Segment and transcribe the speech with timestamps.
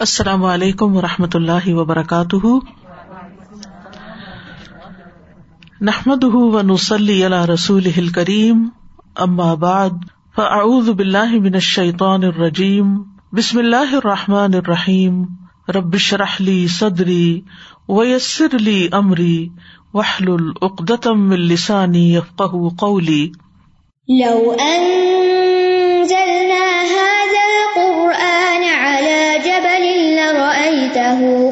[0.00, 2.46] السلام علیکم و رحمۃ اللہ وبرکاتہ۔
[5.80, 8.68] نحمد و نسلی رسول کریم
[9.54, 9.90] بعد،
[10.36, 15.24] فاعوذ باللہ من الشیطان الرجیم، بسم اللہ الرحمٰن الرحیم
[15.68, 17.40] ربش رحلی صدری
[17.88, 19.48] ویسر علی عمری
[19.94, 23.30] وحل العقدم السانی یفق قولی۔
[24.08, 24.54] لو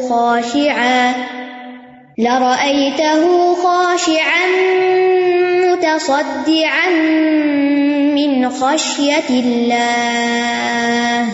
[0.08, 1.14] خاشعا
[2.18, 4.46] لرأيته خاشعا
[5.64, 6.90] متصدعا
[8.14, 11.28] من خشية الله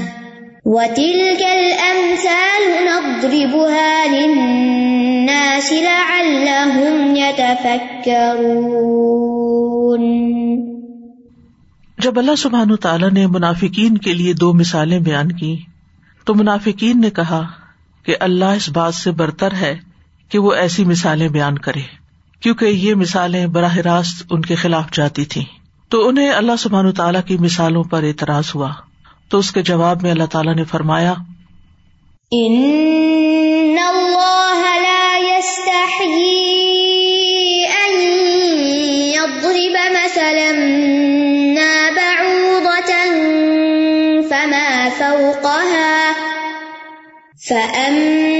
[0.65, 8.71] وتلك الأمثال نضربها للناس لعلهم يتفكرون
[11.99, 15.57] جب اللہ سبحان تعالیٰ نے منافقین کے لیے دو مثالیں بیان کی
[16.27, 17.41] تو منافقین نے کہا
[18.03, 19.77] کہ اللہ اس بات سے برتر ہے
[20.29, 21.81] کہ وہ ایسی مثالیں بیان کرے،
[22.41, 25.45] کیونکہ یہ مثالیں براہ راست ان کے خلاف جاتی تھی
[25.89, 28.71] تو انہیں اللہ سبحان تعالیٰ کی مثالوں پر اعتراض ہوا۔
[29.29, 31.15] تو اس کے جواب میں اللہ تعالیٰ نے فرمایا
[47.51, 48.40] فأما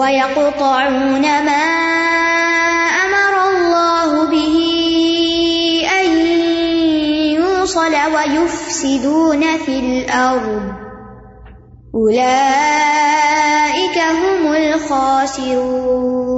[0.00, 1.64] ويقطعون ما
[3.00, 4.56] أمر الله به
[5.94, 6.26] أن
[7.34, 10.72] يوصل ويفسدون في الأرض
[11.94, 16.30] أولئك هم الخاسرون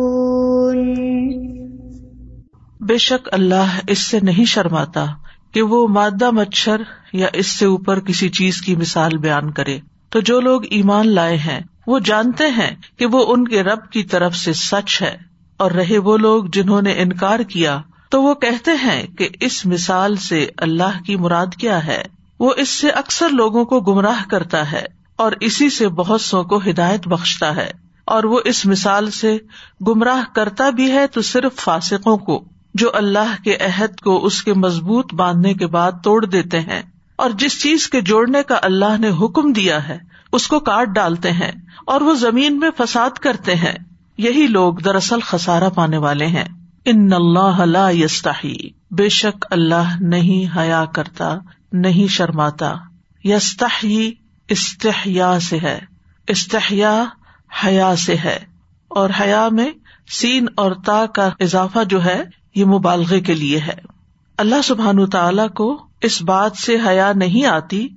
[2.80, 5.06] بے شک اللہ اس سے نہیں شرماتا
[5.54, 6.80] کہ وہ مادہ مچھر
[7.12, 9.78] یا اس سے اوپر کسی چیز کی مثال بیان کرے۔
[10.10, 14.02] تو جو لوگ ایمان لائے ہیں وہ جانتے ہیں کہ وہ ان کے رب کی
[14.04, 15.16] طرف سے سچ ہے،
[15.56, 20.16] اور رہے وہ لوگ جنہوں نے انکار کیا، تو وہ کہتے ہیں کہ اس مثال
[20.16, 22.02] سے اللہ کی مراد کیا ہے؟
[22.40, 24.84] وہ اس سے اکثر لوگوں کو گمراہ کرتا ہے،
[25.16, 27.70] اور اسی سے بہت سو کو ہدایت بخشتا ہے۔
[28.04, 29.36] اور وہ اس مثال سے
[29.88, 32.42] گمراہ کرتا بھی ہے تو صرف فاسقوں کو،
[32.74, 36.82] جو اللہ کے عہد کو اس کے مضبوط باندھنے کے بعد توڑ دیتے ہیں۔
[37.22, 39.98] اور جس چیز کے جوڑنے کا اللہ نے حکم دیا ہے،
[40.32, 41.52] اس کو کاٹ ڈالتے ہیں
[41.86, 43.74] اور وہ زمین میں فساد کرتے ہیں۔
[44.18, 46.44] یہی لوگ دراصل خسارا پانے والے ہیں۔
[46.84, 48.56] ان اللہ لا یستحی۔
[48.90, 51.38] بے شک اللہ نہیں حیا کرتا،
[51.72, 52.74] نہیں شرماتا۔
[53.24, 54.10] یستحی
[54.48, 55.80] استحیا سے ہے۔
[56.26, 57.04] استحیا
[57.64, 58.38] حیا سے ہے۔
[58.88, 59.70] اور حیا میں
[60.10, 63.78] سین اور تا کا اضافہ جو ہے، یہ مبالغے کے لیے ہے۔
[64.38, 67.88] اللہ سبحان تعالی کو اس بات سے حیا نہیں آتی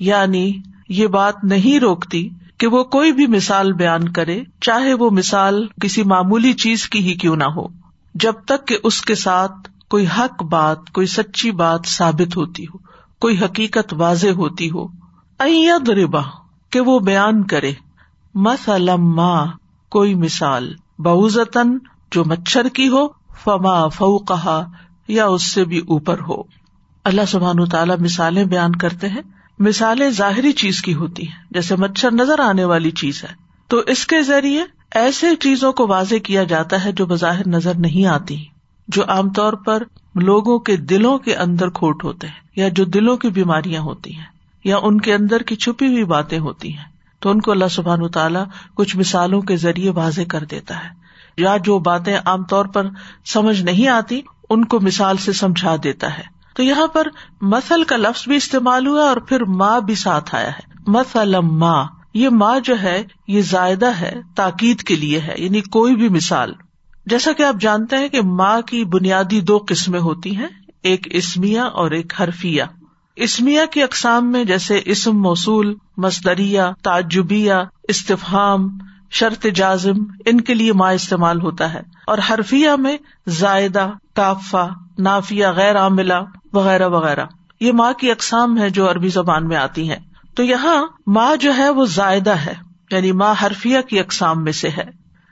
[0.00, 0.52] یعنی
[0.88, 6.02] یہ بات نہیں روکتی کہ وہ کوئی بھی مثال بیان کرے، چاہے وہ مثال کسی
[6.02, 7.66] معمولی چیز کی ہی کیوں نہ ہو،
[8.14, 12.78] جب تک کہ اس کے ساتھ کوئی حق بات، کوئی سچی بات ثابت ہوتی ہو،
[13.18, 14.86] کوئی حقیقت واضح ہوتی ہو۔
[15.86, 16.20] دربا
[16.70, 17.72] کہ وہ بیان کرے۔
[18.34, 19.20] مسلم
[19.88, 21.78] کوئی مثال بہوزن
[22.12, 23.08] جو مچھر کی ہو،
[23.44, 24.64] فما فو کہا
[25.08, 26.57] یا اس سے بھی اوپر ہو۔
[27.08, 29.22] اللہ سبحان تعالیٰ مثالیں بیان کرتے ہیں۔
[29.58, 33.28] مثالیں ظاہری چیز کی ہوتی ہیں، جیسے مچھر نظر آنے والی چیز ہے۔
[33.68, 38.06] تو اس کے ذریعے ایسے چیزوں کو واضح کیا جاتا ہے جو بظاہر نظر نہیں
[38.06, 38.44] آتی،
[38.88, 39.82] جو عام طور پر
[40.14, 44.26] لوگوں کے دلوں کے اندر کھوٹ ہوتے ہیں، یا جو دلوں کی بیماریاں ہوتی ہیں،
[44.64, 46.84] یا ان کے اندر کی چھپی ہوئی باتیں ہوتی ہیں۔
[47.20, 48.44] تو ان کو اللہ سبحان و تعالیٰ
[48.74, 50.88] کچھ مثالوں کے ذریعے واضح کر دیتا ہے۔
[51.36, 52.86] یا جو باتیں عام طور پر
[53.26, 54.20] سمجھ نہیں آتی،
[54.50, 57.06] ان کو مثال سے سمجھا دیتا ہے۔ تو یہاں پر
[57.40, 61.84] مسل کا لفظ بھی استعمال ہوا اور پھر ماں بھی ساتھ آیا ہے۔ مسلم ماں
[62.14, 66.52] یہ ماں جو ہے، یہ زائدہ ہے، تاکید کے لیے ہے یعنی کوئی بھی مثال۔
[67.06, 70.48] جیسا کہ آپ جانتے ہیں کہ ماں کی بنیادی دو قسمیں ہوتی ہیں،
[70.82, 72.62] ایک اسمیا اور ایک حرفیہ۔
[73.16, 78.78] اسمیا کی اقسام میں جیسے اسم موصول، مصدریہ، تعجبیہ، استفہام،
[79.10, 79.96] شرط جازم،
[80.26, 82.96] ان کے لیے ماں استعمال ہوتا ہے۔ اور حرفیہ میں
[83.28, 86.14] زائدہ کافا نافیہ، غیر عاملہ،
[86.52, 87.26] وغیرہ وغیرہ۔
[87.60, 89.96] یہ ماں کی اقسام ہے جو عربی زبان میں آتی ہیں۔
[90.36, 92.54] تو یہاں ماں جو ہے وہ زائدہ ہے
[92.90, 94.84] یعنی ماں حرفیہ کی اقسام میں سے ہے۔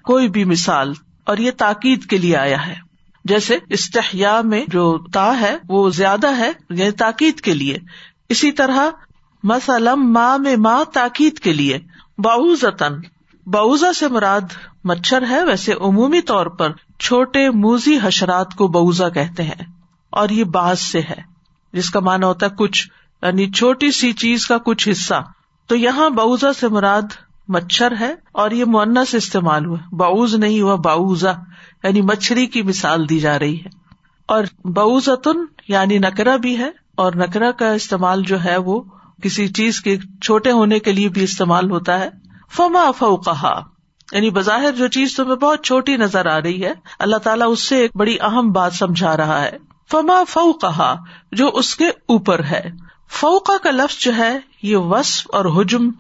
[0.04, 0.92] کوئی بھی مثال،
[1.24, 2.74] اور یہ تاکید کے لیے آیا ہے۔
[3.24, 7.78] جیسے استحیا میں جو تا ہے، وہ زیادہ ہے یعنی تاکید کے لیے۔
[8.28, 8.90] اسی طرح
[9.42, 11.78] مسلم ماں میں ماں تاکید کے لیے
[12.18, 12.94] باؤزن
[13.46, 14.40] باؤزا سے مراد
[14.84, 19.64] مچھر ہے، ویسے عمومی طور پر چھوٹے موزی حشرات کو بؤزا کہتے ہیں
[20.10, 21.20] اور یہ باز سے ہے،
[21.72, 22.88] جس کا مانا ہوتا ہے کچھ
[23.22, 25.22] یعنی چھوٹی سی چیز کا کچھ حصہ۔
[25.66, 27.02] تو یہاں بؤزا سے مراد
[27.48, 31.32] مچھر ہے اور یہ منا سے استعمال ہوا۔ باؤز نہیں ہوا باؤزا
[31.82, 33.68] یعنی مچھری کی مثال دی جا رہی ہے۔
[34.26, 38.82] اور بؤزتن یعنی نکرا بھی ہے، اور نکرا کا استعمال جو ہے وہ
[39.22, 42.08] کسی چیز کے چھوٹے ہونے کے لیے بھی استعمال ہوتا ہے۔
[42.56, 43.75] فما فو کہا
[44.12, 47.76] یعنی بظاہر جو چیز تمہیں بہت چھوٹی نظر آ رہی ہے، اللہ تعالیٰ اس سے
[47.76, 49.56] ایک بڑی اہم بات سمجھا رہا ہے۔
[49.90, 50.96] فما فو کہا
[51.32, 52.70] جو اس کے اوپر ہے۔
[53.10, 55.90] فوقا کا لفظ جو ہے، یہ وصف اور حجم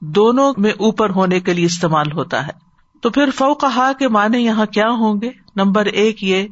[0.00, 2.52] دونوں میں اوپر ہونے کے لیے استعمال ہوتا ہے۔
[3.00, 3.54] تو پھر فو
[3.98, 6.46] کے معنی یہاں کیا ہوں گے؟ نمبر ایک یہ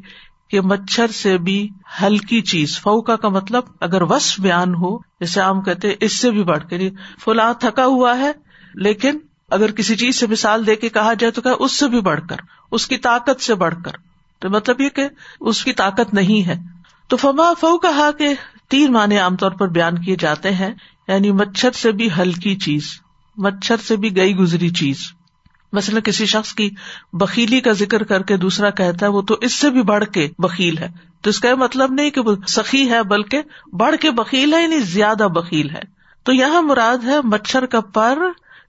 [0.50, 1.68] کہ مچھر سے بھی
[2.02, 6.44] ہلکی چیز فوکا کا مطلب اگر وصف بیان ہو، جیسے عام کہتے اس سے بھی
[6.44, 6.90] بڑھ کے
[7.24, 8.32] فلاں تھکا ہوا ہے،
[8.74, 9.18] لیکن
[9.52, 12.20] اگر کسی چیز سے مثال دے کے کہا جائے تو کہ اس سے بھی بڑھ
[12.28, 12.36] کر،
[12.70, 13.92] اس کی طاقت سے بڑھ کر۔
[14.38, 15.08] تو مطلب یہ کہ
[15.40, 16.54] اس کی طاقت نہیں ہے۔
[17.08, 18.34] تو فما فو کہا کہ
[18.68, 20.74] تین معنی عام طور پر بیان کیے جاتے ہیں
[21.08, 22.90] یعنی مچھر سے بھی ہلکی چیز،
[23.36, 24.98] مچھر سے بھی گئی گزری چیز۔
[25.72, 26.70] مثلاً کسی شخص کی
[27.12, 30.28] بکیلی کا ذکر کر کے دوسرا کہتا ہے، وہ تو اس سے بھی بڑھ کے
[30.38, 30.88] بکیل ہے۔
[31.20, 34.78] تو اس کا مطلب نہیں کہ وہ سخی ہے، بلکہ بڑھ کے بکیل ہے یعنی
[34.78, 35.82] زیادہ بکیل ہے۔
[36.22, 38.18] تو یہاں مراد ہے مچھر کا پر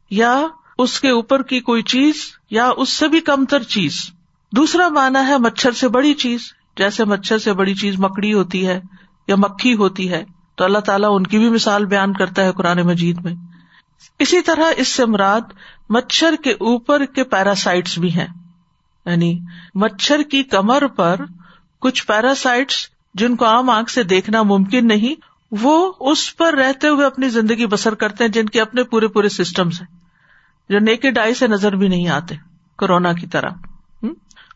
[0.09, 0.41] یا
[0.77, 2.15] اس کے اوپر کی کوئی چیز
[2.49, 4.09] یا اس سے بھی کمتر چیز۔
[4.51, 6.41] دوسرا مانا ہے مچھر سے بڑی چیز۔
[6.77, 8.81] جیسے مچھر سے بڑی چیز مکڑی ہوتی ہے
[9.27, 10.23] یا مکھی ہوتی ہے،
[10.55, 13.33] تو اللہ تعالیٰ ان کی بھی مثال بیان کرتا ہے قرآن مجید میں۔
[14.19, 15.41] اسی طرح اس سے مراد
[15.89, 18.27] مچھر کے اوپر کے پیراسائٹس بھی ہیں۔
[19.05, 19.39] یعنی
[19.75, 21.15] مچھر کی کمر پر
[21.79, 22.75] کچھ پیراسائٹس
[23.13, 25.15] جن کو عام آنکھ سے دیکھنا ممکن نہیں،
[25.51, 29.29] وہ اس پر رہتے ہوئے اپنی زندگی بسر کرتے ہیں، جن کے اپنے پورے پورے
[29.29, 30.02] سسٹمس ہیں۔
[30.69, 32.36] جو نیک ڈائی سے نظر بھی نہیں آتے
[32.77, 33.50] کورونا کی طرح۔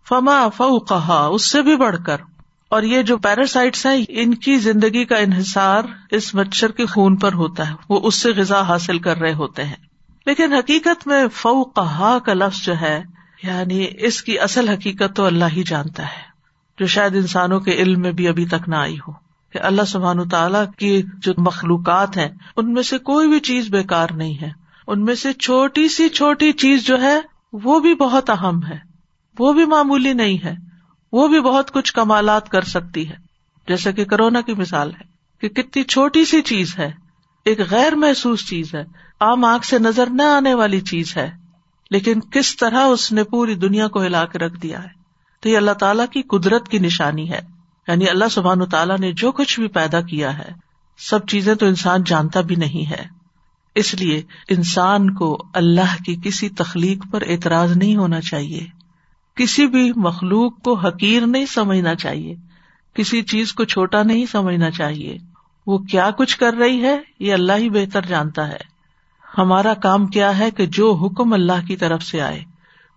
[0.09, 2.17] فما فو کہا اس سے بھی بڑھ کر۔
[2.69, 7.33] اور یہ جو پیراسائٹس ہیں، ان کی زندگی کا انحصار اس مچھر کے خون پر
[7.33, 9.75] ہوتا ہے۔ وہ اس سے غذا حاصل کر رہے ہوتے ہیں۔
[10.25, 13.03] لیکن حقیقت میں فو کہا کا لفظ جو ہے
[13.43, 16.27] یعنی اس کی اصل حقیقت تو اللہ ہی جانتا ہے۔
[16.79, 19.11] جو شاید انسانوں کے علم میں بھی ابھی تک نہ آئی ہو۔
[19.53, 24.07] کہ اللہ سبحان تعالیٰ کی جو مخلوقات ہیں، ان میں سے کوئی بھی چیز بےکار
[24.15, 27.19] نہیں ہے۔ ان میں سے چھوٹی سی چھوٹی چیز جو ہے،
[27.53, 28.77] وہ بھی بہت اہم ہے۔
[29.39, 30.55] وہ بھی معمولی نہیں ہے۔
[31.11, 33.15] وہ بھی بہت کچھ کمالات کر سکتی ہے۔
[33.67, 35.03] جیسے کہ کرونا کی مثال ہے
[35.41, 36.91] کہ کتنی چھوٹی سی چیز ہے۔
[37.45, 38.81] ایک غیر محسوس چیز ہے۔
[39.19, 41.31] عام آنکھ سے نظر نہ آنے والی چیز ہے۔
[41.91, 44.89] لیکن کس طرح اس نے پوری دنیا کو ہلا کے رکھ دیا ہے۔
[45.41, 47.39] تو یہ اللہ تعالیٰ کی قدرت کی نشانی ہے۔
[47.87, 50.49] یعنی اللہ سبحان تعالیٰ نے جو کچھ بھی پیدا کیا ہے،
[50.97, 53.16] سب چیزیں تو انسان جانتا بھی نہیں ہے۔
[53.77, 58.65] اس لیے انسان کو اللہ کی کسی تخلیق پر اعتراض نہیں ہونا چاہیے۔
[59.35, 62.35] کسی بھی مخلوق کو حقیر نہیں سمجھنا چاہیے۔
[62.93, 65.17] کسی چیز کو چھوٹا نہیں سمجھنا چاہیے۔
[65.67, 68.77] وہ کیا کچھ کر رہی ہے، یہ اللہ ہی بہتر جانتا ہے۔
[69.37, 72.43] ہمارا کام کیا ہے کہ جو حکم اللہ کی طرف سے آئے،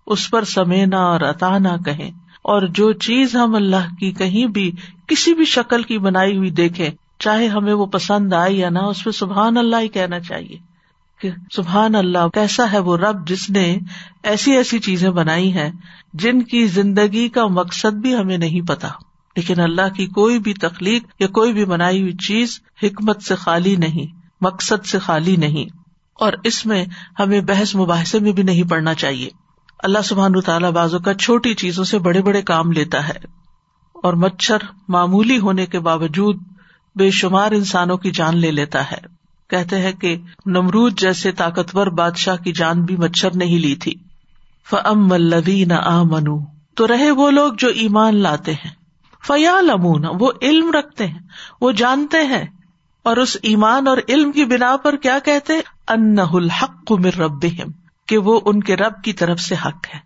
[0.06, 2.10] اس پر سمینا اور عطا نہ کہیں۔
[2.42, 4.72] اور جو چیز ہم اللہ کی کہیں بھی
[5.06, 9.04] کسی بھی شکل کی بنائی ہوئی دیکھے چاہے ہمیں وہ پسند آئے یا نہ، اس
[9.04, 10.69] پہ سبحان اللہ ہی کہنا چاہیے۔
[11.20, 13.78] کہ سبحان اللہ، کیسا ہے وہ رب جس نے
[14.22, 15.70] ایسی ایسی چیزیں بنائی ہیں
[16.14, 18.88] جن کی زندگی کا مقصد بھی ہمیں نہیں پتا۔
[19.36, 23.76] لیکن اللہ کی کوئی بھی تخلیق یا کوئی بھی بنائی ہوئی چیز حکمت سے خالی
[23.76, 24.06] نہیں،
[24.40, 25.64] مقصد سے خالی نہیں۔
[26.14, 26.84] اور اس میں
[27.18, 29.28] ہمیں بحث مباحثے میں بھی نہیں پڑنا چاہیے۔
[29.82, 33.18] اللہ سبحان تعالیٰ بازو کا چھوٹی چیزوں سے بڑے بڑے کام لیتا ہے
[33.94, 34.56] اور مچھر
[34.88, 36.36] معمولی ہونے کے باوجود
[36.96, 39.19] بے شمار انسانوں کی جان لے لیتا ہے۔
[39.50, 40.16] کہتے ہیں کہ
[40.46, 43.94] نمرود جیسے طاقتور بادشاہ کی جان بھی مچھر نہیں لی تھی۔
[44.70, 46.38] فم الدین آ منو
[46.76, 48.70] تو رہے وہ لوگ جو ایمان لاتے ہیں۔
[49.26, 51.18] فیا لمون وہ علم رکھتے ہیں،
[51.60, 52.44] وہ جانتے ہیں۔
[53.02, 55.52] اور اس ایمان اور علم کی بنا پر کیا کہتے
[55.88, 57.46] ان الحق مر رب
[58.08, 59.98] کہ وہ ان کے رب کی طرف سے حق ہے۔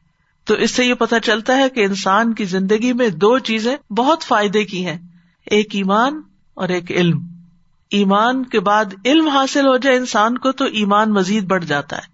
[0.44, 4.22] تو اس سے یہ پتا چلتا ہے کہ انسان کی زندگی میں دو چیزیں بہت
[4.22, 4.98] فائدے کی ہیں،
[5.46, 6.20] ایک ایمان
[6.54, 7.33] اور ایک علم۔
[7.90, 12.12] ایمان کے بعد علم حاصل ہو جائے انسان کو تو ایمان مزید بڑھ جاتا ہے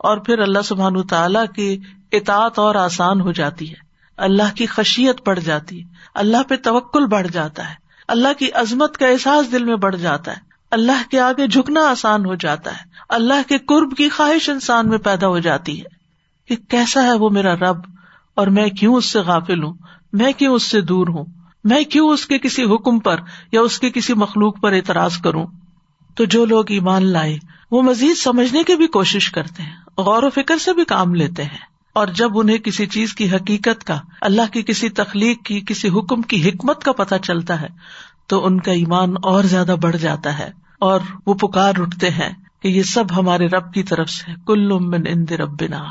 [0.00, 1.76] اور پھر اللہ سبحان تعالیٰ کی
[2.12, 3.88] اطاعت اور آسان ہو جاتی ہے
[4.18, 7.74] اللہ کی خشیت بڑھ جاتی ہے اللہ پہ توکل بڑھ جاتا ہے
[8.08, 12.24] اللہ کی عظمت کا احساس دل میں بڑھ جاتا ہے اللہ کے آگے جھکنا آسان
[12.26, 15.98] ہو جاتا ہے اللہ کے قرب کی خواہش انسان میں پیدا ہو جاتی ہے
[16.48, 17.76] کہ کیسا ہے وہ میرا رب
[18.36, 19.72] اور میں کیوں اس سے غافل ہوں
[20.12, 21.24] میں کیوں اس سے دور ہوں
[21.64, 23.16] میں کیوں اس کے کسی حکم پر
[23.52, 25.46] یا اس کے کسی مخلوق پر اعتراض کروں؟
[26.14, 27.38] تو جو لوگ ایمان لائے،
[27.70, 31.44] وہ مزید سمجھنے کی بھی کوشش کرتے ہیں، غور و فکر سے بھی کام لیتے
[31.44, 35.88] ہیں۔ اور جب انہیں کسی چیز کی حقیقت کا، اللہ کی کسی تخلیق کی، کسی
[35.88, 37.68] حکم کی حکمت کا پتہ چلتا ہے،
[38.26, 42.30] تو ان کا ایمان اور زیادہ بڑھ جاتا ہے۔ اور وہ پکار اٹھتے ہیں
[42.62, 45.84] کہ یہ سب ہمارے رب کی طرف سے، کل من اند ربنا۔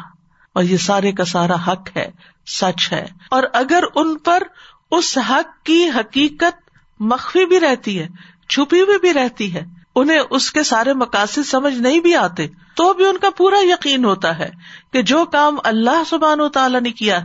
[0.53, 2.11] اور یہ سارے کا سارا حق ہے،
[2.47, 4.43] سچ ہے۔ اور اگر ان پر
[4.91, 6.69] اس حق کی حقیقت
[6.99, 8.07] مخفی بھی رہتی ہے،
[8.49, 9.65] چھپی ہوئی بھی رہتی ہے۔
[9.95, 14.05] انہیں اس کے سارے مقاصد سمجھ نہیں بھی آتے، تو بھی ان کا پورا یقین
[14.05, 14.49] ہوتا ہے
[14.93, 17.19] کہ جو کام اللہ سبحان و تعالیٰ نے کیا،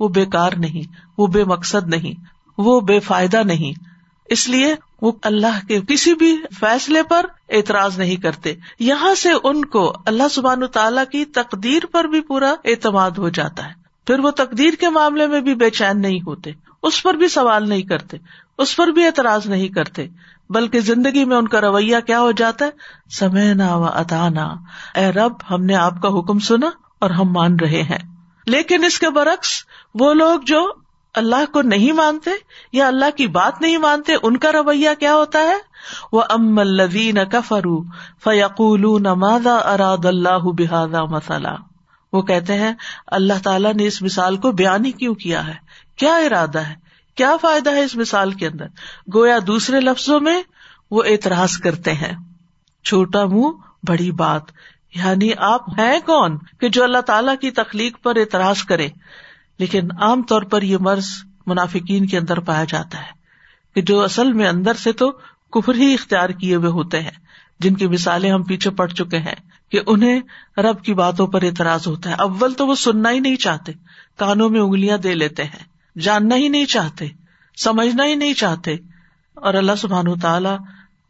[0.00, 2.24] وہ بےکار نہیں، وہ بے مقصد نہیں،
[2.58, 3.84] وہ بے فائدہ نہیں۔
[4.24, 9.64] اس لیے وہ اللہ کے کسی بھی فیصلے پر اعتراض نہیں کرتے۔ یہاں سے ان
[9.64, 13.72] کو اللہ سبحان تعالیٰ کی تقدیر پر بھی پورا اعتماد ہو جاتا ہے۔
[14.06, 16.50] پھر وہ تقدیر کے معاملے میں بھی بے چین نہیں ہوتے۔
[16.82, 18.16] اس پر بھی سوال نہیں کرتے،
[18.58, 20.06] اس پر بھی اعتراض نہیں کرتے،
[20.50, 22.70] بلکہ زندگی میں ان کا رویہ کیا ہو جاتا ہے؟
[23.10, 24.54] سمعنا و اتانا۔
[24.94, 27.98] اے رب، ہم نے آپ کا حکم سنا اور ہم مان رہے ہیں۔
[28.46, 29.48] لیکن اس کے برعکس،
[29.94, 30.72] وہ لوگ جو
[31.14, 32.30] اللہ کو نہیں مانتے
[32.72, 35.56] یا اللہ کی بات نہیں مانتے، ان کا رویہ کیا ہوتا ہے؟
[36.12, 37.82] وہ ام الدین کفرو
[38.24, 41.48] فیقول نمادا اراد اللہ بحادا مسالہ
[42.12, 42.72] وہ کہتے ہیں،
[43.06, 45.69] اللہ تعالیٰ نے اس مثال کو بیان ہی کیوں کیا ہے؟
[46.00, 46.74] کیا ارادہ ہے؟
[47.14, 48.66] کیا فائدہ ہے اس مثال کے اندر؟
[49.14, 50.42] گویا دوسرے لفظوں میں
[50.90, 52.12] وہ اعتراض کرتے ہیں۔
[52.84, 53.50] چھوٹا منہ،
[53.88, 54.42] بڑی بات۔
[54.94, 58.88] یعنی آپ ہیں کون کہ جو اللہ تعالیٰ کی تخلیق پر اعتراض کرے؟
[59.58, 61.06] لیکن عام طور پر یہ مرض
[61.46, 63.12] منافقین کے اندر پایا جاتا ہے
[63.74, 65.10] کہ جو اصل میں اندر سے تو
[65.52, 67.10] کفر ہی اختیار کیے ہوئے ہوتے ہیں۔
[67.60, 69.34] جن کی مثالیں ہم پیچھے پڑ چکے ہیں
[69.70, 70.20] کہ انہیں
[70.56, 73.72] رب کی باتوں پر اعتراض ہوتا ہے۔ اول تو وہ سننا ہی نہیں چاہتے،
[74.18, 77.06] کانوں میں انگلیاں دے لیتے ہیں۔ جاننا ہی نہیں چاہتے،
[77.56, 78.76] سمجھنا ہی نہیں چاہتے۔
[79.34, 80.56] اور اللہ سبحان تعالیٰ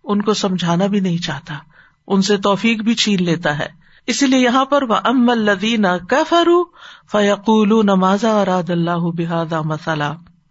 [0.04, 1.54] ان کو سمجھانا بھی نہیں چاہتا،
[2.06, 6.64] ان سے توفیق بھی چھین لیتا ہے۔ اسی لیے یہاں پر وہ ام الدین کفرو
[7.12, 10.04] فیقول نماز اراد اللہ بحاد مسالہ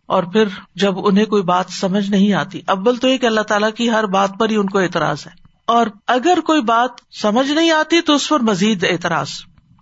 [0.05, 0.45] اور پھر
[0.75, 4.31] جب انہیں کوئی بات سمجھ نہیں آتی ابل تو ایک اللہ تعالیٰ کی ہر بات
[4.39, 5.31] پر ہی ان کو اعتراض ہے۔
[5.67, 6.89] اور اگر کوئی بات
[7.21, 9.29] سمجھ نہیں آتی تو اس پر مزید اعتراض۔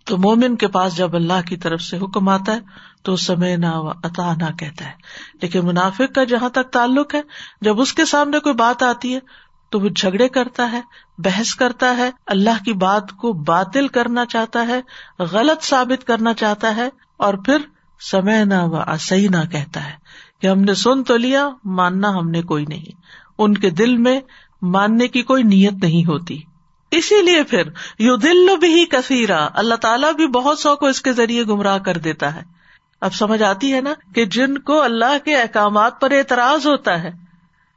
[0.06, 2.60] تو مومن کے پاس جب اللہ کی طرف سے حکم آتا ہے
[3.04, 3.66] تو سمے نہ
[4.04, 4.92] اتا نہ کہتا ہے۔
[5.42, 7.22] لیکن منافق کا جہاں تک تعلق ہے،
[7.62, 9.20] جب اس کے سامنے کوئی بات آتی ہے،
[9.70, 10.82] تو وہ جھگڑے کرتا ہے،
[11.18, 14.82] بحث کرتا ہے، اللہ کی بات کو باطل کرنا چاہتا ہے،
[15.20, 17.58] غلط ثابت کرنا چاہتا ہے، اور پھر
[18.12, 19.94] سمے نہ و اصح نہ کہتا ہے
[20.42, 23.02] کہ ہم نے سن تو لیا، ماننا ہم نے کوئی نہیں۔
[23.38, 24.20] ان کے دل میں
[24.62, 26.42] ماننے کی کوئی نیت نہیں ہوتی۔
[26.92, 27.64] اسی لیے پھر
[28.00, 31.98] یو دل بھی کثیرا، اللہ تعالیٰ بھی بہت سو کو اس کے ذریعے گمراہ کر
[31.98, 32.57] دیتا ہے۔
[33.02, 37.10] اب سمجھ آتی ہے نا کہ جن کو اللہ کے احکامات پر اعتراض ہوتا ہے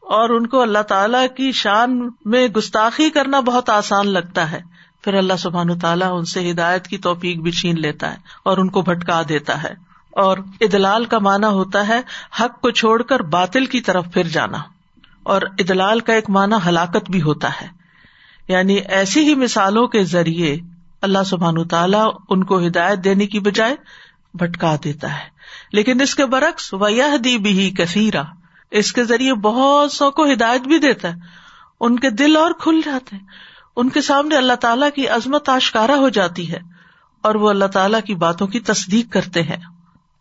[0.00, 4.60] اور ان کو اللہ تعالیٰ کی شان میں گستاخی کرنا بہت آسان لگتا ہے۔
[5.02, 8.68] پھر اللہ سبحان تعالیٰ ان سے ہدایت کی توفیق بھی چھین لیتا ہے اور ان
[8.68, 9.72] کو بھٹکا دیتا ہے۔
[10.10, 12.00] اور ادلال کا معنی ہوتا ہے
[12.40, 14.58] حق کو چھوڑ کر باطل کی طرف پھر جانا۔
[15.22, 17.66] اور ادلال کا ایک معنی ہلاکت بھی ہوتا ہے۔
[18.48, 20.56] یعنی ایسی ہی مثالوں کے ذریعے
[21.02, 23.76] اللہ سبحان تعالیٰ ان کو ہدایت دینے کی بجائے
[24.34, 25.28] بھٹکا دیتا ہے۔
[25.72, 28.22] لیکن اس کے برعکس ویہ دی بھی کثیرہ
[28.70, 31.14] اس کے ذریعے بہت سو کو ہدایت بھی دیتا ہے۔
[31.80, 33.24] ان کے دل اور کھل جاتے ہیں۔
[33.76, 36.58] ان کے سامنے اللہ تعالیٰ کی عظمت آشکارا ہو جاتی ہے
[37.22, 39.56] اور وہ اللہ تعالیٰ کی باتوں کی تصدیق کرتے ہیں۔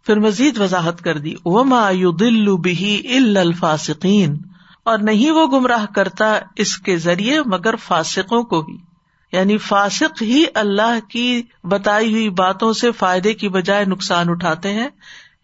[0.06, 2.48] پھر مزید وضاحت کر دی۔ وہ مایو دل
[3.18, 4.38] ال الفاسقین
[4.84, 8.89] اور نہیں وہ گمراہ کرتا اس کے ذریعے مگر فاسقوں کو ہی۔
[9.32, 14.88] یعنی فاسق ہی اللہ کی بتائی ہوئی باتوں سے فائدے کی بجائے نقصان اٹھاتے ہیں،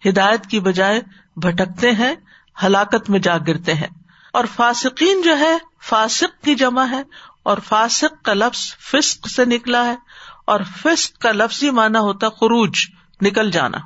[0.06, 1.02] ہدایت کی بجائے
[1.36, 2.16] بھٹکتے ہیں،
[2.64, 3.88] ہلاکت میں جا گرتے ہیں۔
[4.34, 7.04] اور فاسقین جو ہے، فاسق کی جمع ہے
[7.44, 9.96] اور فاسق کا لفظ فسق سے نکلا ہے
[10.46, 12.74] اور فسق کا لفظ ہی مانا ہوتا خروج،
[13.22, 13.78] نکل جانا۔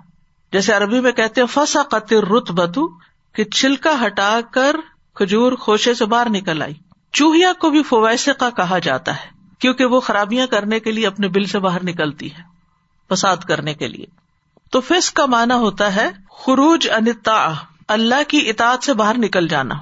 [0.51, 2.87] جیسے عربی میں کہتے فسا قطر رت بدو
[3.33, 4.75] کہ چھلکا ہٹا کر
[5.15, 6.73] کھجور خوشے سے باہر نکل آئی۔
[7.13, 11.27] چوہیا کو بھی فویسے کا کہا جاتا ہے۔ کیونکہ وہ خرابیاں کرنے کے لیے اپنے
[11.27, 12.43] بل سے باہر نکلتی ہے،
[13.13, 14.05] فساد کرنے کے لیے۔
[14.71, 16.09] تو فسق کا معنی ہوتا ہے
[16.45, 17.53] خروج انتا
[17.87, 19.75] اللہ کی اطاعت سے باہر نکل جانا۔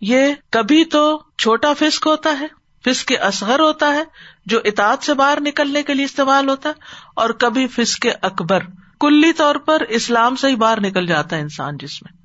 [0.00, 2.46] یہ کبھی تو چھوٹا فسق ہوتا ہے،
[2.84, 4.04] فسق اصغر ہوتا ہے،
[4.46, 6.74] جو اطاعت سے باہر نکلنے کے لیے استعمال ہوتا ہے،
[7.16, 8.60] اور کبھی فسق اکبر۔
[9.00, 12.24] کلی طور پر اسلام سے ہی باہر نکل جاتا ہے انسان جس میں۔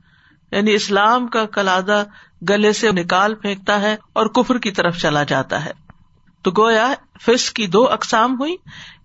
[0.51, 2.03] یعنی اسلام کا کلادہ
[2.49, 5.88] گلے سے نکال پھینکتا ہے اور کفر کی طرف چلا جاتا ہے۔
[6.41, 6.93] تو گویا
[7.25, 8.55] فس کی دو اقسام ہوئی۔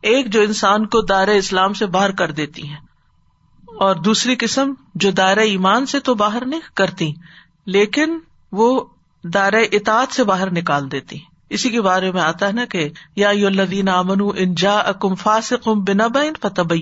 [0.03, 2.77] ایک جو انسان کو دائر اسلام سے باہر کر دیتی ہے
[3.67, 7.13] اور دوسری قسم جو دائرہ ایمان سے تو باہر نہیں کرتی،
[7.67, 8.19] لیکن
[8.53, 8.85] وہ
[9.25, 11.19] دائرہ اطاعت سے باہر نکال دیتی۔
[11.51, 15.85] اسی کے بارے میں آتا ہے نا کہ یا الدین امن ان جا اکم فاسم
[15.85, 16.75] بنا بین فتح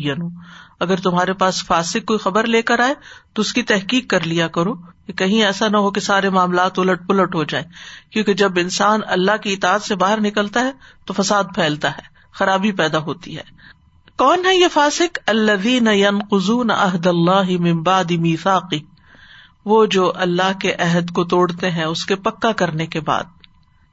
[0.80, 2.94] اگر تمہارے پاس فاسق کوئی خبر لے کر آئے
[3.32, 4.75] تو اس کی تحقیق کر لیا کرو۔
[5.06, 7.64] کہ کہیں ایسا نہ ہو کہ سارے معاملات الٹ پلٹ ہو جائے
[8.11, 10.71] کیونکہ جب انسان اللہ کی اطاعت سے باہر نکلتا ہے
[11.04, 13.42] تو فساد پھیلتا ہے، خرابی پیدا ہوتی ہے۔
[14.18, 18.80] کون ہے یہ فاسق؟ اللہ قزون عہد اللہ ممباد میساقی
[19.64, 23.25] وہ جو اللہ کے عہد کو توڑتے ہیں اس کے پکا کرنے کے بعد۔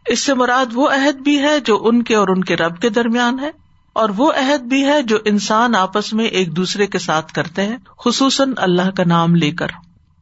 [0.06, 2.90] اس سے مراد وہ عہد بھی ہے جو ان کے اور ان کے رب کے
[2.90, 3.52] درمیان ہے،
[3.96, 7.78] اور وہ عہد بھی ہے جو انسان آپس میں ایک دوسرے کے ساتھ کرتے ہیں،
[7.98, 9.68] خصوصاً اللہ کا نام لے کر۔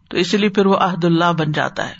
[0.10, 1.94] تو اس لیے پھر وہ عہد اللہ بن جاتا ہے۔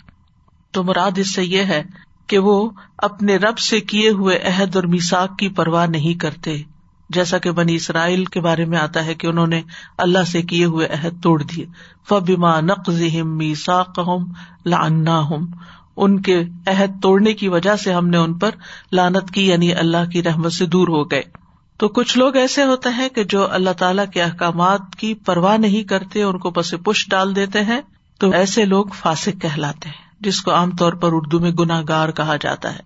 [0.70, 1.82] تو مراد اس سے یہ ہے
[2.26, 6.62] کہ وہ اپنے رب سے کیے ہوئے عہد اور میساک کی پرواہ نہیں کرتے۔
[7.10, 9.62] جیسا کہ بنی اسرائیل کے بارے میں آتا ہے کہ انہوں نے
[9.98, 11.66] اللہ سے کیے ہوئے عہد توڑ دیے۔
[12.08, 14.00] فبیما نقز میساک
[14.64, 15.46] لانا ہوں
[15.96, 18.50] ان کے عہد توڑنے کی وجہ سے ہم نے ان پر
[18.92, 21.22] لانت کی یعنی اللہ کی رحمت سے دور ہو گئے۔
[21.76, 25.82] تو کچھ لوگ ایسے ہوتے ہیں کہ جو اللہ تعالیٰ کے احکامات کی پرواہ نہیں
[25.82, 27.80] کرتے ان کو پس پش ڈال دیتے ہیں۔
[28.18, 32.08] تو ایسے لوگ فاسق کہلاتے ہیں جس کو عام طور پر اردو میں گناہ گار
[32.08, 32.80] کہا جاتا ہے۔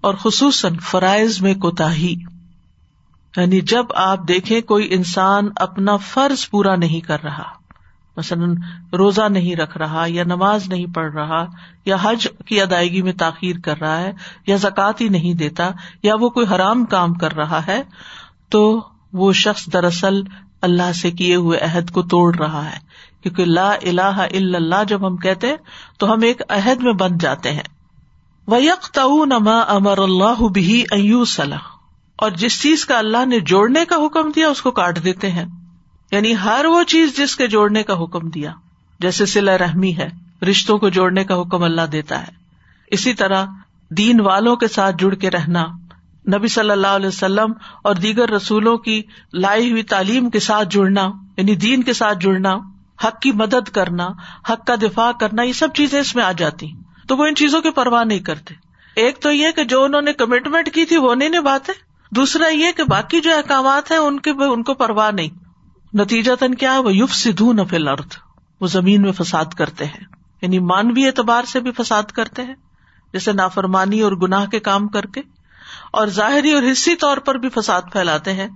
[0.00, 7.00] اور خصوصاً فرائض میں کوتا یعنی جب آپ دیکھیں کوئی انسان اپنا فرض پورا نہیں
[7.00, 7.44] کر رہا
[8.16, 8.54] مثلاً
[8.92, 11.46] روزہ نہیں رکھ رہا یا نماز نہیں پڑھ رہا
[11.84, 14.12] یا حج کی ادائیگی میں تاخیر کر رہا ہے
[14.46, 15.70] یا زکات ہی نہیں دیتا
[16.02, 17.82] یا وہ کوئی حرام کام کر رہا ہے
[18.48, 20.22] تو وہ شخص دراصل
[20.62, 22.93] اللہ سے کیے ہوئے عہد کو توڑ رہا ہے۔
[23.24, 25.56] کیونکہ لا الہ الا اللہ جب ہم کہتے ہیں
[25.98, 27.62] تو ہم ایک عہد میں بن جاتے ہیں۔
[28.46, 31.58] وہ یک نما امر اللہ بھی ایو صلاح
[32.16, 35.44] اور جس چیز کا اللہ نے جوڑنے کا حکم دیا، اس کو کاٹ دیتے ہیں۔
[36.10, 38.52] یعنی ہر وہ چیز جس کے جوڑنے کا حکم دیا۔
[39.00, 40.08] جیسے سلا رحمی ہے،
[40.50, 42.32] رشتوں کو جوڑنے کا حکم اللہ دیتا ہے۔
[42.86, 43.46] اسی طرح
[43.90, 45.66] دین والوں کے ساتھ جڑ کے رہنا۔
[46.38, 47.52] نبی صلی اللہ علیہ وسلم
[47.84, 52.56] اور دیگر رسولوں کی لائی ہوئی تعلیم کے ساتھ جڑنا یعنی دین کے ساتھ جڑنا۔
[53.04, 54.08] حق کی مدد کرنا،
[54.50, 56.66] حق کا دفاع کرنا، یہ سب چیزیں اس میں آ جاتی
[57.08, 58.54] تو وہ ان چیزوں کی پرواہ نہیں کرتے۔
[58.96, 61.72] ایک تو یہ کہ جو انہوں نے کمٹمنٹ کی تھی وہ نہیں نبھاتے۔
[62.10, 65.28] دوسرا یہ کہ باقی جو احکامات ہیں ان کے ان کو پرواہ نہیں۔
[65.94, 68.18] نتیجہ تن کیا وہ یوف سدھو نفل ارتھ
[68.60, 70.04] وہ زمین میں فساد کرتے ہیں۔
[70.42, 72.54] یعنی مانوی اعتبار سے بھی فساد کرتے ہیں۔
[73.12, 75.20] جیسے نافرمانی اور گناہ کے کام کر کے۔
[75.92, 78.48] اور ظاہری اور حصی طور پر بھی فساد پھیلاتے ہیں۔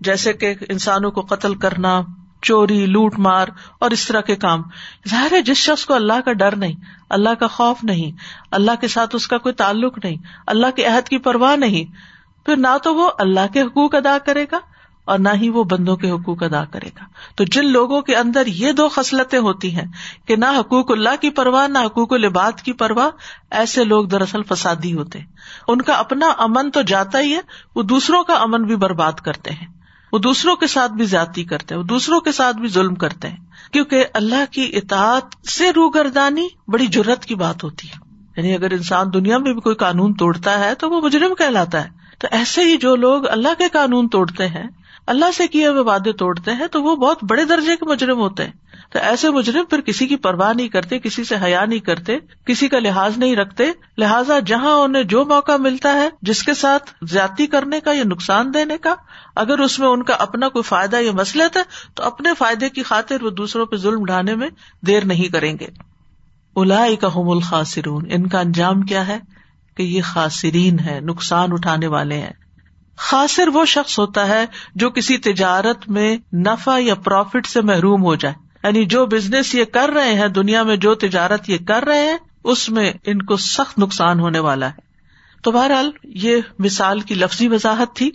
[0.00, 2.02] جیسے کہ انسانوں کو قتل کرنا
[2.42, 3.46] چوری، لوٹ، مار
[3.78, 4.62] اور اس طرح کے کام۔
[5.08, 6.72] ظاہر ہے، جس شخص کو اللہ کا ڈر نہیں،
[7.10, 8.16] اللہ کا خوف نہیں،
[8.50, 11.92] اللہ کے ساتھ اس کا کوئی تعلق نہیں، اللہ کے عہد کی پرواہ نہیں
[12.46, 14.58] پھر نہ تو وہ اللہ کے حقوق ادا کرے گا
[15.04, 18.46] اور نہ ہی وہ بندوں کے حقوق ادا کرے گا۔ تو جن لوگوں کے اندر
[18.46, 19.84] یہ دو خصلتیں ہوتی ہیں
[20.26, 23.10] کہ نہ حقوق اللہ کی پرواہ، نہ حقوق الباد کی پرواہ،
[23.50, 25.26] ایسے لوگ دراصل فسادی ہوتے۔ ہیں
[25.68, 27.40] ان کا اپنا امن تو جاتا ہی ہے،
[27.74, 29.77] وہ دوسروں کا امن بھی برباد کرتے ہیں۔
[30.12, 33.28] وہ دوسروں کے ساتھ بھی زیادتی کرتے ہیں، وہ دوسروں کے ساتھ بھی ظلم کرتے
[33.28, 33.36] ہیں۔
[33.72, 39.06] کیونکہ اللہ کی اطاعت سے روگردانی بڑی جرت کی بات ہوتی ہے۔ یعنی اگر انسان
[39.14, 42.76] دنیا میں بھی کوئی قانون توڑتا ہے تو وہ مجرم کہلاتا ہے۔ تو ایسے ہی
[42.76, 44.64] جو لوگ اللہ کے قانون توڑتے ہیں،
[45.06, 48.44] اللہ سے کیے ہوئے وعدے توڑتے ہیں، تو وہ بہت بڑے درجے کے مجرم ہوتے
[48.44, 48.52] ہیں۔
[48.92, 52.68] تو ایسے مجرم پھر کسی کی پرواہ نہیں کرتے، کسی سے حیا نہیں کرتے، کسی
[52.68, 53.64] کا لحاظ نہیں رکھتے۔
[53.98, 58.54] لہٰذا جہاں انہیں جو موقع ملتا ہے، جس کے ساتھ زیادتی کرنے کا یا نقصان
[58.54, 58.94] دینے کا،
[59.36, 61.62] اگر اس میں ان کا اپنا کوئی فائدہ یا مسلط ہے
[61.94, 64.48] تو اپنے فائدے کی خاطر وہ دوسروں پہ ظلم ڈھانے میں
[64.86, 65.66] دیر نہیں کریں گے۔
[66.56, 69.18] الا کا حم الخاصرون ان کا انجام کیا ہے؟
[69.76, 72.32] کہ یہ خاصرین ہے نقصان اٹھانے والے ہیں۔
[72.98, 78.14] خاصر وہ شخص ہوتا ہے جو کسی تجارت میں نفع یا پروفٹ سے محروم ہو
[78.14, 82.02] جائے۔ یعنی جو بزنس یہ کر رہے ہیں، دنیا میں جو تجارت یہ کر رہے
[82.02, 84.88] ہیں، اس میں ان کو سخت نقصان ہونے والا ہے۔
[85.42, 88.10] تو بہرحال یہ مثال کی لفظی وضاحت تھی۔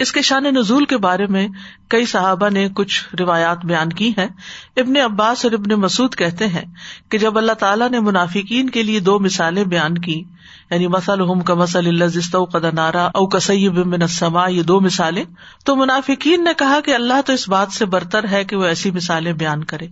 [0.00, 1.48] اس کے شان نزول کے بارے میں
[1.88, 4.28] کئی صحابہ نے کچھ روایات بیان کی ہیں۔
[4.76, 6.64] ابن عباس اور ابن مسعود کہتے ہیں
[7.08, 10.22] کہ جب اللہ تعالیٰ نے منافقین کے لیے دو مثالیں بیان کی
[10.70, 15.24] یعنی مسل کا مسل اللہ قد نارا او کسیب من السماء، یہ دو مثالیں،
[15.64, 18.90] تو منافقین نے کہا کہ اللہ تو اس بات سے برتر ہے کہ وہ ایسی
[18.90, 19.86] مثالیں بیان کرے۔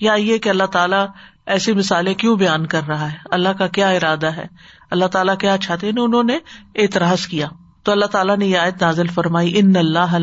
[0.00, 1.06] یا یہ کہ اللہ تعالیٰ
[1.46, 4.46] ایسی مثالیں کیوں بیان کر رہا ہے؟ اللہ کا کیا ارادہ ہے؟
[4.90, 6.38] اللہ تعالیٰ کیا چاہتے انہوں نے
[6.74, 7.48] اعتراض کیا۔
[7.88, 10.16] تو اللہ تعالیٰ نے یہ آیت نازل فرمائی، ان اللہ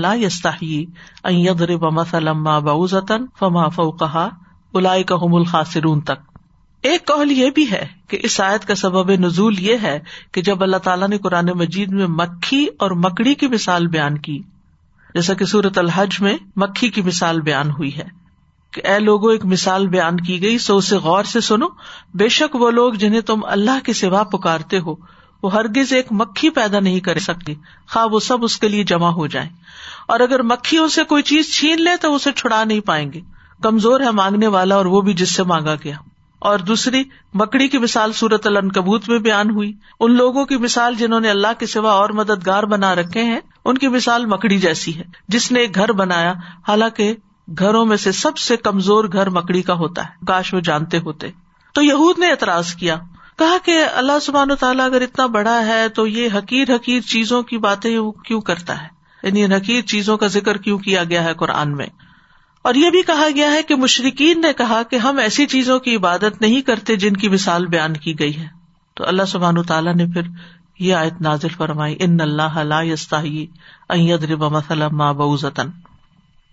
[3.39, 4.29] فما فوقها
[4.71, 6.37] اولئک هم الخاسرون تک۔
[6.81, 9.99] ایک قول یہ بھی ہے کہ اس آیت کا سبب نزول یہ ہے
[10.31, 14.39] کہ جب اللہ تعالیٰ نے قرآن مجید میں مکھی اور مکڑی کی مثال بیان کی،
[15.13, 18.05] جیسا کہ سورت الحج میں مکھی کی مثال بیان ہوئی ہے۔
[18.71, 21.67] کہ اے لوگوں ایک مثال بیان کی گئی، سو اسے غور سے سنو۔
[22.13, 25.14] بے شک وہ لوگ جنہیں تم اللہ کے سوا پکارتے ہو
[25.45, 27.55] وہ ہرگز ایک مکھی پیدا نہیں کر سکتی۔
[27.89, 29.49] خواہ وہ سب اس کے لیے جمع ہو جائیں۔
[30.07, 33.21] اور اگر مکھیوں سے کوئی چیز چھین لے تو اسے چھڑا نہیں پائیں گے۔
[33.63, 35.95] کمزور ہے مانگنے والا اور وہ بھی جس سے مانگا گیا۔
[36.39, 37.03] اور دوسری،
[37.33, 41.47] مکڑی کی مثال سورت الکبوت میں بیان ہوئی۔ ان لوگوں کی مثال جنہوں نے اللہ
[41.59, 45.59] کے سوا اور مددگار بنا رکھے ہیں، ان کی مثال مکڑی جیسی ہے۔ جس نے
[45.59, 46.33] ایک گھر بنایا،
[46.67, 47.15] حالانکہ
[47.59, 51.27] گھروں میں سے سب سے کمزور گھر مکڑی کا ہوتا ہے۔ کاش وہ جانتے ہوتے۔
[51.73, 52.97] تو یہود نے اعتراض کیا۔
[53.39, 57.43] کہا کہ اللہ سبحان و تعالیٰ اگر اتنا بڑا ہے تو یہ حقیر حقیر چیزوں
[57.43, 58.87] کی باتیں وہ کیوں کرتا ہے؟
[59.23, 61.87] یعنی حقیر چیزوں کا ذکر کیوں کیا گیا ہے قرآن میں؟
[62.61, 65.95] اور یہ بھی کہا گیا ہے کہ مشرقین نے کہا کہ ہم ایسی چیزوں کی
[65.95, 68.47] عبادت نہیں کرتے جن کی مثال بیان کی گئی ہے۔
[68.93, 70.21] تو اللہ سبحان تعالیٰ نے پھر
[70.79, 72.77] یہ آیت نازل فرمائی، ان اللہ
[74.91, 75.69] ما بوزتن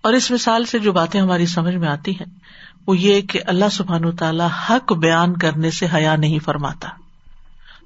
[0.03, 2.39] اور اس مثال سے جو باتیں ہماری سمجھ میں آتی ہیں
[2.87, 6.89] وہ یہ کہ اللہ سبحان تعالیٰ حق بیان کرنے سے حیا نہیں فرماتا۔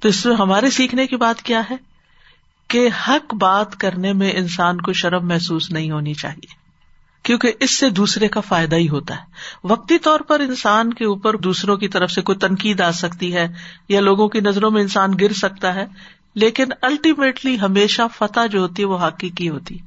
[0.01, 1.75] تو اس میں ہمارے سیکھنے کی بات کیا ہے؟
[2.67, 6.47] کہ حق بات کرنے میں انسان کو شرم محسوس نہیں ہونی چاہیے،
[7.23, 9.23] کیونکہ اس سے دوسرے کا فائدہ ہی ہوتا ہے۔
[9.63, 13.47] وقتی طور پر انسان کے اوپر دوسروں کی طرف سے کوئی تنقید آ سکتی ہے
[13.89, 15.85] یا لوگوں کی نظروں میں انسان گر سکتا ہے،
[16.35, 19.77] لیکن الٹیمیٹلی ہمیشہ فتح جو ہوتی ہے وہ حقیقی ہوتی۔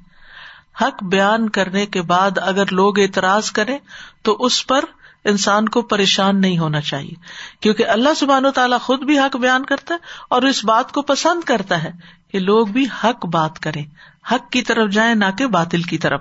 [0.80, 3.78] حق بیان کرنے کے بعد اگر لوگ اعتراض کریں
[4.22, 4.84] تو اس پر
[5.24, 7.14] انسان کو پریشان نہیں ہونا چاہیے
[7.60, 9.98] کیونکہ اللہ سبحان و تعالیٰ خود بھی حق بیان کرتا ہے
[10.30, 11.90] اور اس بات کو پسند کرتا ہے
[12.32, 13.84] کہ لوگ بھی حق بات کریں،
[14.32, 16.20] حق کی طرف جائیں نہ کہ باطل کی طرف۔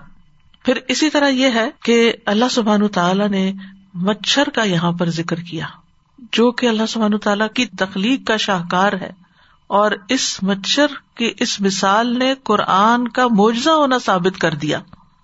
[0.66, 3.54] پھر اسی طرح یہ ہے کہ اللہ سبحان تعالیٰ نے
[3.94, 5.66] مچھر کا یہاں پر ذکر کیا،
[6.18, 9.30] جو کہ اللہ سبحان تعالیٰ کی تخلیق کا شاہکار ہے۔
[9.68, 10.86] اور اس مچھر
[11.18, 14.80] کی اس مثال نے قرآن کا معجزہ ہونا ثابت کر دیا۔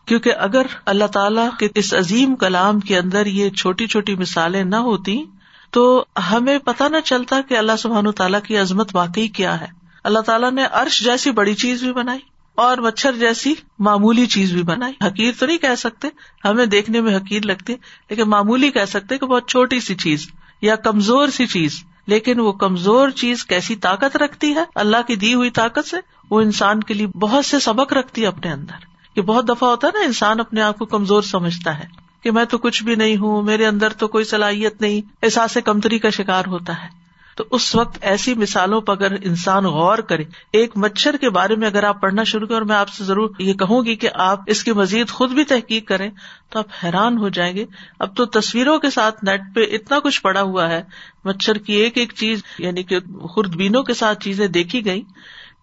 [0.06, 4.76] کیونکہ اگر اللہ تعالیٰ کے اس عظیم کلام کے اندر یہ چھوٹی چھوٹی مثالیں نہ
[4.76, 5.24] ہوتی،
[5.72, 9.68] تو ہمیں پتا نہ چلتا کہ اللہ سبحان تعالیٰ کی عظمت واقعی کیا ہے۔
[10.04, 12.20] اللہ تعالیٰ نے عرش جیسی بڑی چیز بھی بنائی
[12.56, 16.08] اور مچھر جیسی معمولی چیز بھی بنائی۔ حقیر تو نہیں کہہ سکتے،
[16.46, 17.76] ہمیں دیکھنے میں حقیر لگتی،
[18.10, 20.28] لیکن معمولی کہہ سکتے کہ بہت چھوٹی سی چیز
[20.62, 25.34] یا کمزور سی چیز، لیکن وہ کمزور چیز کیسی طاقت رکھتی ہے؟ اللہ کی دی
[25.34, 25.98] ہوئی طاقت سے
[26.30, 29.88] وہ انسان کے لیے بہت سے سبق رکھتی ہے اپنے اندر۔ یہ بہت دفعہ ہوتا
[29.88, 31.86] ہے نا، انسان اپنے آپ کو کمزور سمجھتا ہے
[32.23, 35.99] کہ میں تو کچھ بھی نہیں ہوں، میرے اندر تو کوئی صلاحیت نہیں، احساس کمتری
[35.99, 40.23] کا شکار ہوتا ہے۔ تو اس وقت ایسی مثالوں پر اگر انسان غور کرے،
[40.54, 43.30] ایک مچھر کے بارے میں اگر آپ پڑھنا شروع کریں اور میں آپ سے ضرور
[43.39, 46.10] یہ کہوں گی کہ آپ اس کی مزید خود بھی تحقیق کریں،
[46.49, 47.65] تو آپ حیران ہو جائیں گے۔
[47.99, 50.84] اب تو تصویروں کے ساتھ نیٹ پہ اتنا کچھ پڑا ہوا ہے،
[51.25, 55.01] مچھر کی ایک ایک چیز یعنی کہ خوردبینوں کے ساتھ چیزیں دیکھی گئی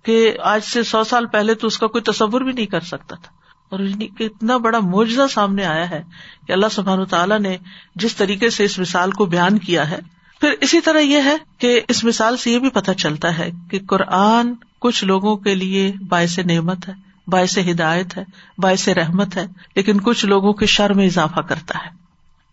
[0.03, 3.17] کہ آج سے سو سال پہلے تو اس کا کوئی تصور بھی نہیں کر سکتا
[3.17, 3.42] تھا۔
[3.73, 3.81] اور
[4.21, 6.03] اتنا بڑا معجزہ سامنے آیا ہے
[6.47, 7.57] کہ اللہ سبحان تعالیٰ نے
[7.95, 9.99] جس طریقے سے اس مثال کو بیان کیا ہے،
[10.41, 13.79] پھر اسی طرح یہ ہے کہ اس مثال سے یہ بھی پتہ چلتا ہے کہ
[13.89, 16.95] قرآن کچھ لوگوں کے لیے باعث نعمت ہے،
[17.27, 18.25] باعث ہدایت ہے،
[18.59, 22.02] باعث رحمت ہے، لیکن کچھ لوگوں کے شر میں اضافہ کرتا ہے۔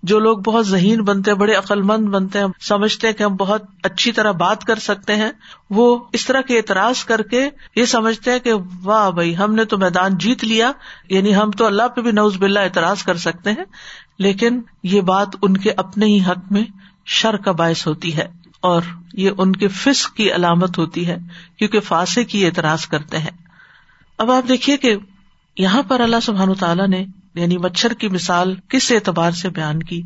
[0.04, 3.36] جو لوگ بہت ذہین بنتے ہیں، بڑے عقل مند بنتے ہیں، سمجھتے ہیں کہ ہم
[3.36, 5.30] بہت اچھی طرح بات کر سکتے ہیں،
[5.70, 9.66] وہ اس طرح کے اعتراض کر کے یہ سمجھتے ہیں کہ واہ بھائی، ہم نے
[9.66, 10.72] تو میدان جیت لیا
[11.10, 13.66] یعنی ہم تو اللہ پہ بھی نوز بلّہ اعتراض کر سکتے ہیں،
[14.20, 16.64] لیکن یہ بات ان کے اپنے ہی حق میں
[17.06, 18.28] شر کا باعث ہوتی ہے،
[18.62, 18.82] اور
[19.14, 21.18] یہ ان کے فسق کی علامت ہوتی ہے،
[21.58, 23.38] کیونکہ فاسے کی اعتراض کرتے ہیں۔
[24.20, 24.96] اب آپ دیکھیے کہ
[25.58, 27.06] یہاں پر اللہ سبحان تعالیٰ نے
[27.36, 30.02] یعنی مچھر کی مثال کس اعتبار سے بیان کی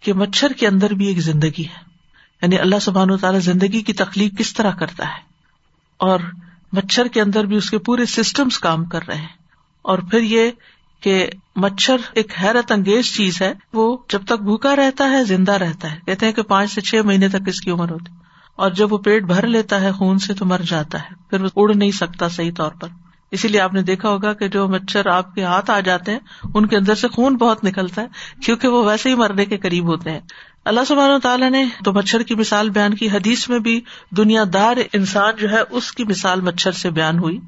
[0.00, 1.94] کہ مچھر کے اندر بھی ایک زندگی ہے؟
[2.42, 5.22] یعنی اللہ سبحان و تعالیٰ زندگی کی تخلیق کس طرح کرتا ہے؟
[5.96, 6.20] اور
[6.72, 9.28] مچھر کے اندر بھی اس کے پورے سسٹمس کام کر رہے ہیں۔
[9.82, 10.50] اور پھر یہ
[11.00, 15.92] کہ مچھر ایک حیرت انگیز چیز ہے، وہ جب تک بھوکا رہتا ہے، زندہ رہتا
[15.92, 18.12] ہے۔ کہتے ہیں کہ پانچ سے چھ مہینے تک اس کی عمر ہوتی۔
[18.56, 21.48] اور جب وہ پیٹ بھر لیتا ہے، خون سے تو مر جاتا ہے۔ پھر وہ
[21.56, 22.88] اڑ نہیں سکتا صحیح طور پر۔
[23.34, 26.18] اسی لیے آپ نے دیکھا ہوگا کہ جو مچھر آپ کے ہاتھ آ جاتے ہیں،
[26.54, 28.06] ان کے اندر سے خون بہت نکلتا ہے،
[28.42, 30.20] کیونکہ وہ ویسے ہی مرنے کے قریب ہوتے ہیں۔
[30.64, 33.80] اللہ سبحانہ تعالیٰ نے تو مچھر کی مثال بیان کی۔ حدیث میں بھی
[34.16, 37.40] دنیا دار انسان جو ہے، اس کی مثال مچھر سے بیان ہوئی۔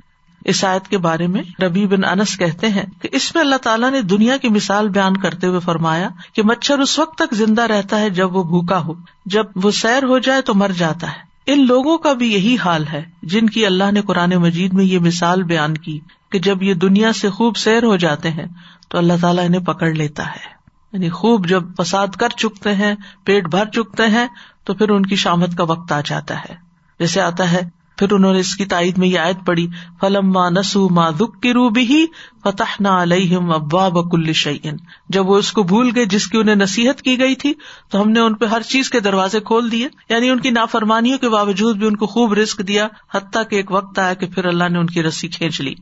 [0.44, 3.90] اس آیت کے بارے میں ربی بن انس کہتے ہیں کہ اس میں اللہ تعالیٰ
[3.90, 8.00] نے دنیا کی مثال بیان کرتے ہوئے فرمایا کہ مچھر اس وقت تک زندہ رہتا
[8.00, 8.94] ہے جب وہ بھوکا ہو۔
[9.26, 12.86] جب وہ سیر ہو جائے تو مر جاتا ہے۔ ان لوگوں کا بھی یہی حال
[12.86, 16.00] ہے جن کی اللہ نے قرآن مجید میں یہ مثال بیان کی
[16.32, 18.46] کہ جب یہ دنیا سے خوب سیر ہو جاتے ہیں
[18.88, 20.56] تو اللہ تعالیٰ انہیں پکڑ لیتا ہے۔
[20.92, 24.26] یعنی خوب جب فساد کر چکتے ہیں، پیٹ بھر چکتے ہیں،
[24.64, 26.54] تو پھر ان کی شامت کا وقت آ جاتا ہے۔
[26.98, 27.60] جیسے آتا ہے
[27.98, 29.66] پھر انہوں نے اس کی تائید میں یہ آیت پڑی
[30.00, 32.06] فلم ماں نسو ماں دکھ کی رو بھی
[32.44, 34.76] فتح نہ علیہم ابا بکل شعین
[35.08, 37.52] جب وہ اس کو بھول گئے جس کی انہیں نصیحت کی گئی تھی،
[37.90, 41.18] تو ہم نے ان پہ ہر چیز کے دروازے کھول دیے۔ یعنی ان کی نافرمانیوں
[41.18, 44.44] کے باوجود بھی ان کو خوب رسک دیا، حتیٰ کہ ایک وقت آیا کہ پھر
[44.44, 45.74] اللہ نے ان کی رسی کھینچ لی۔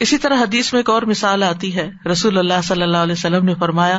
[0.00, 3.44] اسی طرح حدیث میں ایک اور مثال آتی ہے۔ رسول اللہ صلی اللہ علیہ وسلم
[3.44, 3.98] نے فرمایا،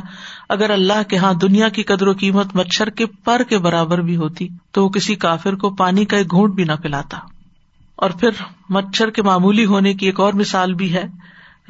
[0.50, 4.16] اگر اللہ کے ہاں دنیا کی قدر و قیمت مچھر کے پر کے برابر بھی
[4.16, 7.18] ہوتی، تو وہ کسی کافر کو پانی کا ایک گھونٹ بھی نہ پلاتا۔
[7.98, 8.30] اور پھر
[8.70, 11.04] مچھر کے معمولی ہونے کی ایک اور مثال بھی ہے۔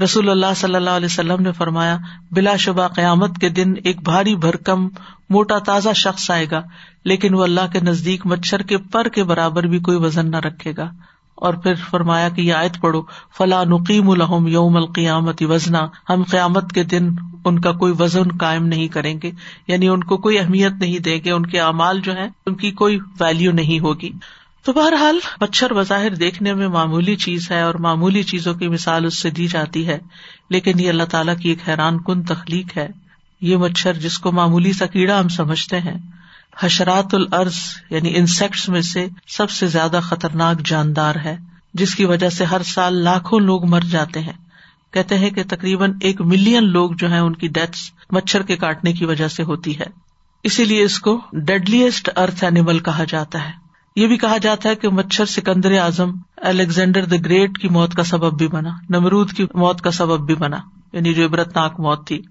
[0.04, 1.98] رسول اللہ صلی اللہ علیہ وسلم نے فرمایا،
[2.32, 4.88] بلا شبہ قیامت کے دن ایک بھاری بھرکم
[5.30, 6.62] موٹا تازہ شخص آئے گا،
[7.06, 10.74] لیکن وہ اللہ کے نزدیک مچھر کے پر کے برابر بھی کوئی وزن نہ رکھے
[10.78, 10.92] گا۔
[11.36, 13.02] اور پھر فرمایا کہ یہ آیت پڑھو
[13.38, 17.10] فلاں نقیم الحم یوم القیامت وزنا۔ ہم قیامت کے دن
[17.46, 19.32] ان کا کوئی وزن قائم نہیں کریں گے
[19.68, 22.72] یعنی ان کو کوئی اہمیت نہیں دیں گے، ان کے اعمال جو ہے ان کی
[22.72, 24.12] کوئی ویلو نہیں ہوگی۔
[24.68, 29.18] تو بہرحال مچھر بظاہر دیکھنے میں معمولی چیز ہے اور معمولی چیزوں کی مثال اس
[29.18, 30.00] سے دی جاتی ہے،
[30.50, 32.88] لیکن یہ اللہ تعالیٰ کی ایک حیران کن تخلیق ہے۔
[33.42, 35.98] یہ مچھر جس کو معمولی سا کیڑا ہم سمجھتے ہیں۔
[36.60, 37.56] حشرات العرض
[37.90, 41.38] یعنی انسیکٹس میں سے سب سے زیادہ خطرناک جاندار ہے،
[41.74, 44.38] جس کی وجہ سے ہر سال لاکھوں لوگ مر جاتے ہیں۔
[44.94, 47.78] کہتے ہیں کہ تقریباً ایک ملین لوگ جو ہے ان کی ڈیتھ
[48.12, 49.86] مچھر کے کاٹنے کی وجہ سے ہوتی ہے۔
[50.44, 53.67] اسی لیے اس کو ڈیڈلیسٹ ارتھ اینیمل کہا جاتا ہے۔
[53.98, 58.04] یہ بھی کہا جاتا ہے کہ مچھر Sikandar Azam Alexander the great کی موت کا
[58.04, 60.58] سبب بھی بنا، نمرود کی موت کا سبب بھی بنا
[60.94, 62.22] یعنی جو عبرتناک موت تھی۔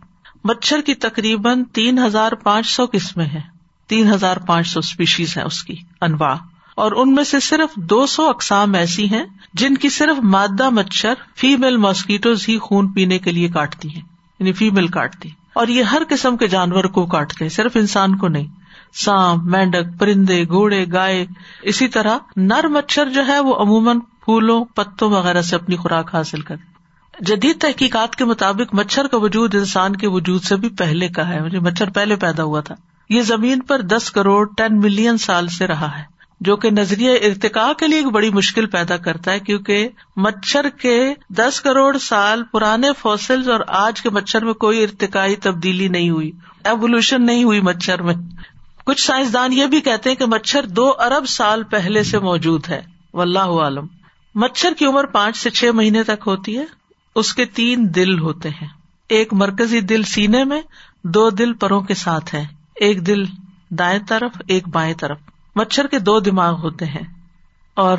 [0.45, 3.41] مچھر کی تقریباً تین ہزار پانچ سو قسمیں ہیں،
[3.87, 6.35] تین ہزار پانچ سو اسپیشیز ہیں اس کی، انواع۔
[6.75, 9.25] اور ان میں سے صرف دو سو اقسام ایسی ہیں
[9.55, 14.03] جن کی صرف مادہ مچھر فیمل ماسکیٹوز ہی خون پینے کے لیے کاٹتی ہیں
[14.41, 18.29] یعنی فیمل کاٹتی۔ اور یہ ہر قسم کے جانور کو کاٹتے ہیں، صرف انسان کو
[18.29, 18.66] نہیں۔
[19.05, 21.27] سانپ مینڈک، پرندے، گھوڑے، گائے،
[21.63, 26.41] اسی طرح نر مچھر جو ہے وہ عموماً پھولوں، پتوں وغیرہ سے اپنی خوراک حاصل
[26.41, 26.77] کرتے
[27.21, 31.37] جدید تحقیقات کے مطابق مچھر کا وجود انسان کے وجود سے بھی پہلے کا ہے
[31.37, 32.75] یعنی مچھر پہلے پیدا ہوا تھا۔
[33.09, 36.03] یہ زمین پر دس کروڑ، ٹین ملین سال سے رہا ہے،
[36.41, 41.15] جو کہ نظریہ ارتقا کے لیے ایک بڑی مشکل پیدا کرتا ہے، کیونکہ مچھر کے
[41.29, 46.31] دس کروڑ سال پرانے فوسل اور آج کے مچھر میں کوئی ارتقائی تبدیلی نہیں ہوئی۔
[46.65, 48.15] ایوولوشن نہیں ہوئی مچھر میں۔
[48.87, 52.83] کچھ سائنسدان یہ بھی کہتے ہیں کہ مچھر دو ارب سال پہلے سے موجود ہے۔
[53.15, 53.87] و اللہ عالم۔
[54.35, 56.65] مچھر کی عمر پانچ سے چھ مہینے تک ہوتی ہے۔
[57.15, 58.69] اس کے تین دل ہوتے ہیں۔
[59.09, 60.63] ایک مرکزی دل سینے میں،
[61.05, 63.25] دو دل پروں کے ساتھ ہے ایک دل
[63.71, 65.19] دائیں طرف، ایک بائیں طرف۔
[65.57, 67.15] مچھر کے دو دماغ ہوتے ہیں۔
[67.75, 67.99] اور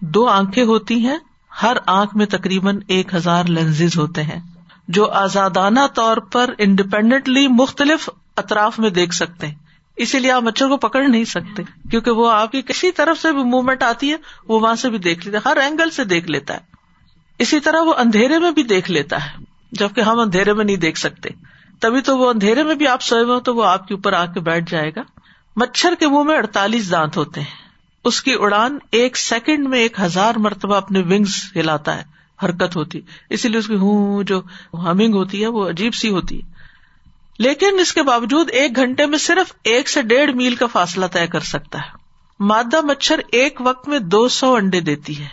[0.00, 1.18] دو آنکھیں ہوتی ہیں۔
[1.62, 4.40] ہر آنکھ میں تقریباً ایک ہزار لینز ہوتے ہیں۔
[4.88, 9.63] جو آزادانہ طور پر انڈیپینڈنٹلی مختلف اطراف میں دیکھ سکتے ہیں۔
[9.96, 13.32] اسی لیے آپ مچھر کو پکڑ نہیں سکتے، کیونکہ وہ آپ کی کسی طرف سے
[13.32, 14.16] بھی موومنٹ آتی ہے،
[14.48, 16.58] وہ وہاں سے بھی دیکھ لیتا ہے، ہر اینگل سے دیکھ لیتا ہے۔
[17.38, 20.98] اسی طرح وہ اندھیرے میں بھی دیکھ لیتا ہے، جبکہ ہم اندھیرے میں نہیں دیکھ
[20.98, 21.28] سکتے۔
[21.80, 24.26] تبھی تو وہ اندھیرے میں بھی آپ سوئے ہوئے تو وہ آپ کے اوپر آ
[24.26, 25.02] کے بیٹھ جائے گا۔
[25.56, 27.64] مچھر کے منہ میں اڑتالیس دانت ہوتے ہیں۔
[28.04, 32.02] اس کی اڑان ایک سیکنڈ میں ایک ہزار مرتبہ اپنے ونگس ہلاتا ہے،
[32.42, 34.42] حرکت ہوتی۔ اسی لیے اس کی ہوں جو
[34.74, 36.53] ہمنگ ہوتی ہے، وہ عجیب سی ہوتی ہے۔
[37.38, 41.26] لیکن اس کے باوجود ایک گھنٹے میں صرف ایک سے ڈیڑھ میل کا فاصلہ طے
[41.26, 41.96] کر سکتا ہے۔
[42.40, 45.26] مادہ مچھر ایک وقت میں دو سو انڈے دیتی ہے۔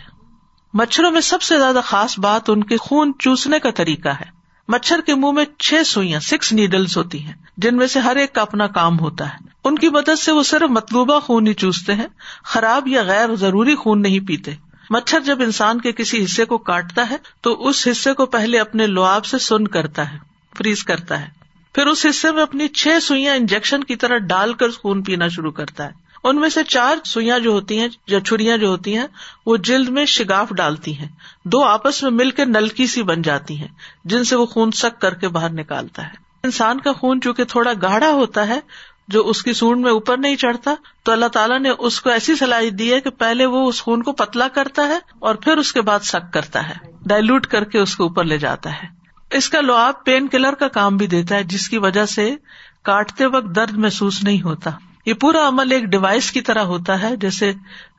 [0.74, 5.00] مچھروں میں سب سے زیادہ خاص بات ان کے خون چوسنے کا طریقہ ہے۔ مچھر
[5.00, 8.42] کے منہ میں چھ سوئیاں سکس نیڈلس ہوتی ہیں، جن میں سے ہر ایک کا
[8.42, 12.06] اپنا کام ہوتا ہے۔ ان کی مدد سے وہ صرف مطلوبہ خون ہی چوستے ہیں،
[12.44, 14.54] خراب یا غیر ضروری خون نہیں پیتے۔
[14.90, 18.86] مچھر جب انسان کے کسی حصے کو کاٹتا ہے، تو اس حصے کو پہلے اپنے
[18.86, 20.18] لواب سے سن کرتا ہے،
[20.58, 21.41] فریز کرتا ہے۔
[21.72, 25.52] پھر اس حصے میں اپنی چھ سوئیاں انجیکشن کی طرح ڈال کر خون پینا شروع
[25.52, 25.90] کرتا ہے۔
[26.24, 29.06] ان میں سے چار سوئیاں جو ہوتی ہیں، یا چھریاں جو ہوتی ہیں،
[29.46, 31.08] وہ جلد میں شگاف ڈالتی ہیں۔
[31.44, 33.68] دو آپس میں مل کے نلکی سی بن جاتی ہیں،
[34.04, 36.12] جن سے وہ خون سک کر کے باہر نکالتا ہے۔
[36.44, 38.60] انسان کا خون چونکہ تھوڑا گاڑا ہوتا ہے،
[39.08, 42.36] جو اس کی سونڈ میں اوپر نہیں چڑھتا، تو اللہ تعالیٰ نے اس کو ایسی
[42.36, 45.72] صلاحیت دی ہے کہ پہلے وہ اس خون کو پتلا کرتا ہے اور پھر اس
[45.72, 46.74] کے بعد سک کرتا ہے
[47.06, 49.01] ڈائلوٹ کر کے اس کو اوپر لے جاتا ہے۔
[49.32, 52.36] اس کا لواب پین کلر کا کام بھی دیتا ہے، جس کی وجہ سے
[52.82, 54.70] کاٹتے وقت درد محسوس نہیں ہوتا۔
[55.06, 57.52] یہ پورا عمل ایک ڈیوائس کی طرح ہوتا ہے، جیسے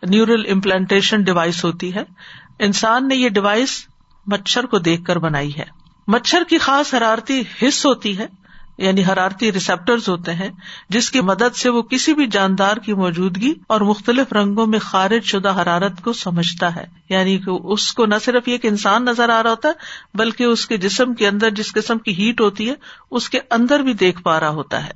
[0.09, 2.03] نیورل امپلانٹیشن ڈیوائس ہوتی ہے۔
[2.59, 3.85] انسان نے یہ ڈیوائس
[4.27, 5.63] مچھر کو دیکھ کر بنائی ہے۔
[6.07, 8.27] مچھر کی خاص حرارتی حص ہوتی ہے۔
[8.83, 10.49] یعنی حرارتی ریسپٹر ہوتے ہیں،
[10.89, 15.23] جس کی مدد سے وہ کسی بھی جاندار کی موجودگی اور مختلف رنگوں میں خارج
[15.23, 19.43] شدہ حرارت کو سمجھتا ہے۔ یعنی کہ اس کو نہ صرف یہ انسان نظر آ
[19.43, 19.73] رہا ہوتا ہے،
[20.13, 22.75] بلکہ اس کے جسم کے اندر جس قسم کی ہیٹ ہوتی ہے،
[23.11, 24.91] اس کے اندر بھی دیکھ پا رہا ہوتا ہے۔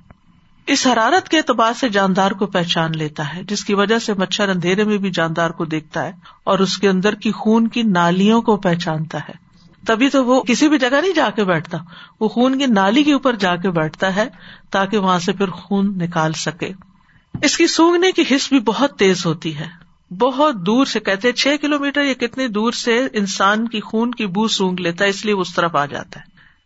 [0.67, 4.49] اس حرارت کے اعتبار سے جاندار کو پہچان لیتا ہے، جس کی وجہ سے مچھر
[4.49, 6.11] اندھیرے میں بھی جاندار کو دیکھتا ہے
[6.43, 9.46] اور اس کے اندر کی خون کی نالیوں کو پہچانتا ہے۔
[9.87, 11.77] تبھی تو وہ کسی بھی جگہ نہیں جا کے بیٹھتا۔
[12.19, 14.25] وہ خون کی نالی کے اوپر جا کے بیٹھتا ہے
[14.71, 16.71] تاکہ وہاں سے پھر خون نکال سکے۔
[17.41, 21.55] اس کی سونگنے کی حص بھی بہت تیز ہوتی ہے۔ بہت دور سے کہتے چھ
[21.61, 25.25] کلو میٹر یا کتنی دور سے انسان کی خون کی بو سونگ لیتا ہے، اس
[25.25, 26.25] لیے اس طرف آ جاتا ہے۔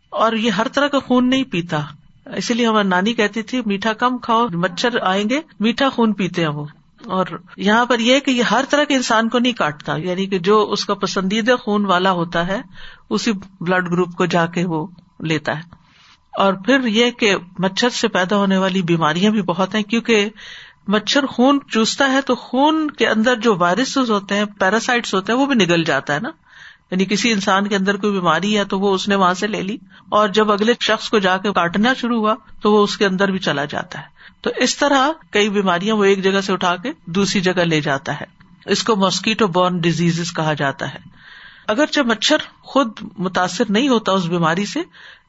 [0.09, 1.81] اور یہ ہر طرح کا خون نہیں پیتا۔
[2.25, 6.41] اسی لیے ہماری نانی کہتی تھی، میٹھا کم کھاؤ، مچھر آئیں گے، میٹھا خون پیتے
[6.41, 6.65] ہیں وہ۔
[7.05, 7.25] اور
[7.57, 10.71] یہاں پر یہ کہ یہ ہر طرح کے انسان کو نہیں کاٹتا یعنی کہ جو
[10.71, 12.61] اس کا پسندیدہ خون والا ہوتا ہے،
[13.09, 14.87] اسی بلڈ گروپ کو جا کے وہ
[15.19, 15.81] لیتا ہے۔
[16.37, 20.29] اور پھر یہ کہ مچھر سے پیدا ہونے والی بیماریاں بھی بہت ہیں، کیونکہ
[20.87, 25.39] مچھر خون چوستا ہے تو خون کے اندر جو وائرسز ہوتے ہیں، پیراسائٹس ہوتے ہیں،
[25.39, 26.29] وہ بھی نگل جاتا ہے نا۔
[26.91, 29.61] یعنی کسی انسان کے اندر کوئی بیماری ہے تو وہ اس نے وہاں سے لے
[29.61, 29.77] لی۔
[30.09, 33.31] اور جب اگلے شخص کو جا کے کاٹنا شروع ہوا تو وہ اس کے اندر
[33.31, 34.10] بھی چلا جاتا ہے۔
[34.41, 38.13] تو اس طرح کئی بیماریاں وہ ایک جگہ سے اٹھا کے دوسری جگہ لے جاتا
[38.21, 38.25] ہے۔
[38.65, 40.99] اس کو ماسکیٹو بورن ڈیزیز کہا جاتا ہے۔
[41.67, 44.79] اگرچہ مچھر خود متاثر نہیں ہوتا اس بیماری سے،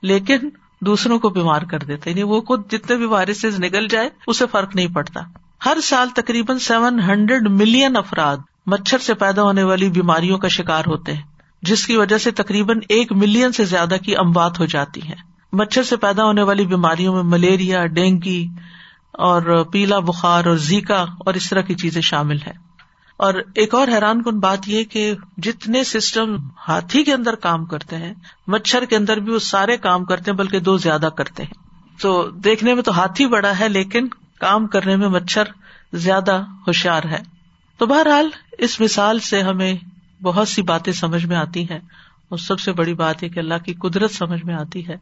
[0.03, 0.39] لیکن
[0.81, 4.77] دوسروں کو بیمار کر دیتا یعنی وہ خود جتنے بھی وائرسز نکل جائے، اسے فرق
[4.77, 5.21] نہیں پڑتا۔
[5.67, 10.83] ہر سال تقریباً سیون ہنڈریڈ ملین افراد مچھر سے پیدا ہونے والی بیماریوں کا شکار
[10.87, 11.23] ہوتے ہیں،
[11.63, 15.15] جس کی وجہ سے تقریباً ایک ملین سے زیادہ کی اموات ہو جاتی ہے
[15.53, 18.49] مچھر سے پیدا ہونے والی بیماریوں میں ملیریا، ڈینگی
[19.13, 22.73] اور پیلا بخار اور زیکا اور اس طرح کی چیزیں شامل ہیں۔
[23.17, 26.37] اور ایک اور حیران کن بات یہ کہ جتنے سسٹم
[26.69, 28.15] ہاتھی کے اندر کام کرتے ہیں،
[28.47, 31.55] مچھر کے اندر بھی وہ سارے کام کرتے ہیں، بلکہ دو زیادہ کرتے ہیں۔
[32.01, 34.09] تو دیکھنے میں تو ہاتھی بڑا ہے، لیکن
[34.41, 35.43] کام کرنے میں مچھر
[35.93, 37.19] زیادہ ہوشیار ہے۔
[37.79, 39.75] تو بہرحال اس مثال سے ہمیں
[40.23, 41.81] بہت سی باتیں سمجھ میں آتی ہیں۔
[42.29, 44.97] اور سب سے بڑی بات یہ کہ اللہ کی قدرت سمجھ میں آتی ہے۔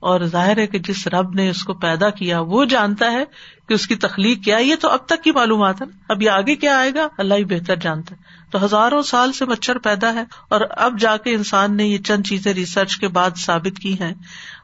[0.00, 3.24] اور ظاہر ہے کہ جس رب نے اس کو پیدا کیا وہ جانتا ہے
[3.68, 6.56] کہ اس کی تخلیق کیا یہ تو اب تک کی معلومات ہے اب یہ آگے
[6.56, 10.24] کیا آئے گا؟ اللہ ہی بہتر جانتا ہے۔ تو ہزاروں سال سے مچھر پیدا ہے
[10.48, 14.14] اور اب جا کے انسان نے یہ چند چیزیں ریسرچ کے بعد ثابت کی ہیں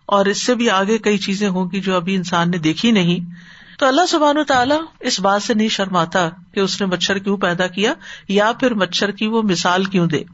[0.06, 3.30] اور اس سے بھی آگے کئی چیزیں ہوں گی جو ابھی انسان نے دیکھی نہیں۔
[3.78, 7.36] تو اللہ سبحان و تعالیٰ اس بات سے نہیں شرماتا کہ اس نے مچھر کیوں
[7.36, 7.94] پیدا کیا
[8.28, 10.24] یا پھر مچھر کی وہ مثال کیوں دے۔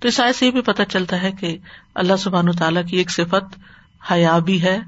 [0.00, 1.58] تو اس آئے سے یہ بھی پتا چلتا ہے کہ
[1.94, 3.58] اللہ سبحان و تعالیٰ کی ایک صفت
[4.10, 4.78] حیا بھی ہے،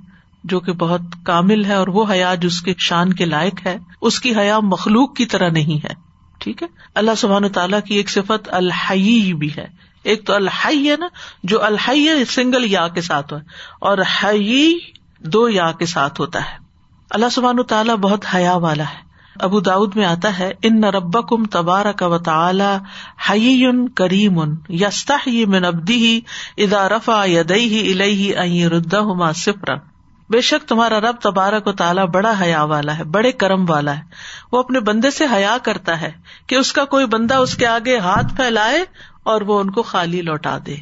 [0.45, 3.79] جو کہ بہت کامل ہے اور وہ حیا جو اس کے شان کے لائق ہے،
[4.01, 5.95] اس کی حیا مخلوق کی طرح نہیں ہے۔
[6.39, 9.67] ٹھیک ہے؟ اللہ سبحان تعالیٰ کی ایک صفت الحی بھی ہے۔
[10.03, 11.09] ایک تو الحی ہے نا،
[11.43, 13.39] جو الحی سنگل یا کے ساتھ ہو۔
[13.81, 14.75] اور حی
[15.19, 16.57] دو یا کے ساتھ ہوتا ہے۔
[17.11, 21.29] اللہ سبحان تعالیٰ بہت حیا والا ہے۔ ابو داود میں آتا ہے، ان نہ رب
[21.29, 22.77] کم تبار کا و تعلی
[23.31, 23.65] حی
[23.95, 26.21] کریم یستا ہی من ابدی ہی
[26.65, 29.75] ادا رفا یدئی ہی الہی ائی ردا ہما سفر
[30.31, 34.03] بے شک تمہارا رب تبارک و تعالیٰ بڑا حیا والا ہے، بڑے کرم والا ہے۔
[34.53, 36.13] وہ اپنے بندے سے حیا کرتا ہے
[36.47, 38.85] کہ اس کا کوئی بندہ اس کے آگے ہاتھ پھیلائے
[39.23, 40.75] اور وہ ان کو خالی لوٹا دے۔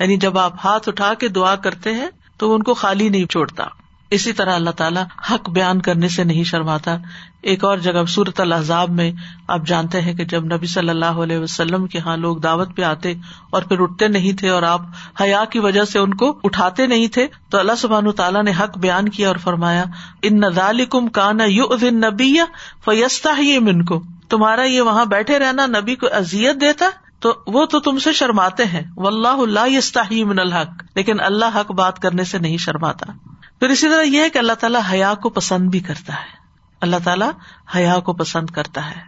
[0.00, 3.26] یعنی جب آپ ہاتھ اٹھا کے دعا کرتے ہیں تو وہ ان کو خالی نہیں
[3.26, 3.64] چھوڑتا۔
[4.12, 6.96] اسی طرح اللہ تعالیٰ حق بیان کرنے سے نہیں شرماتا۔
[7.42, 9.12] ایک اور جگہ سورت الحضاب میں
[9.48, 12.82] آپ جانتے ہیں کہ جب نبی صلی اللہ علیہ وسلم کے یہاں لوگ دعوت پہ
[12.82, 13.14] آتے
[13.50, 14.80] اور پھر اٹھتے نہیں تھے اور آپ
[15.20, 18.78] حیا کی وجہ سے ان کو اٹھاتے نہیں تھے، تو اللہ سبحان تعالیٰ نے حق
[18.78, 19.84] بیان کیا اور فرمایا،
[20.22, 22.36] ان نظال کم کانا یو ادن نبی
[22.84, 26.86] فیستا ہی من کو تمہارا یہ وہاں بیٹھے رہنا نبی کو ازیت دیتا؟
[27.20, 31.70] تو وہ تو تم سے شرماتے ہیں۔ و اللہ اللہ من الحق۔ لیکن اللہ حق
[31.70, 33.31] بات کرنے سے نہیں شرماتا۔
[33.62, 36.36] پھر اسی طرح یہ ہے کہ اللہ تعالیٰ حیا کو پسند بھی کرتا ہے۔
[36.80, 37.30] اللہ تعالیٰ
[37.76, 39.00] حیا کو پسند کرتا ہے۔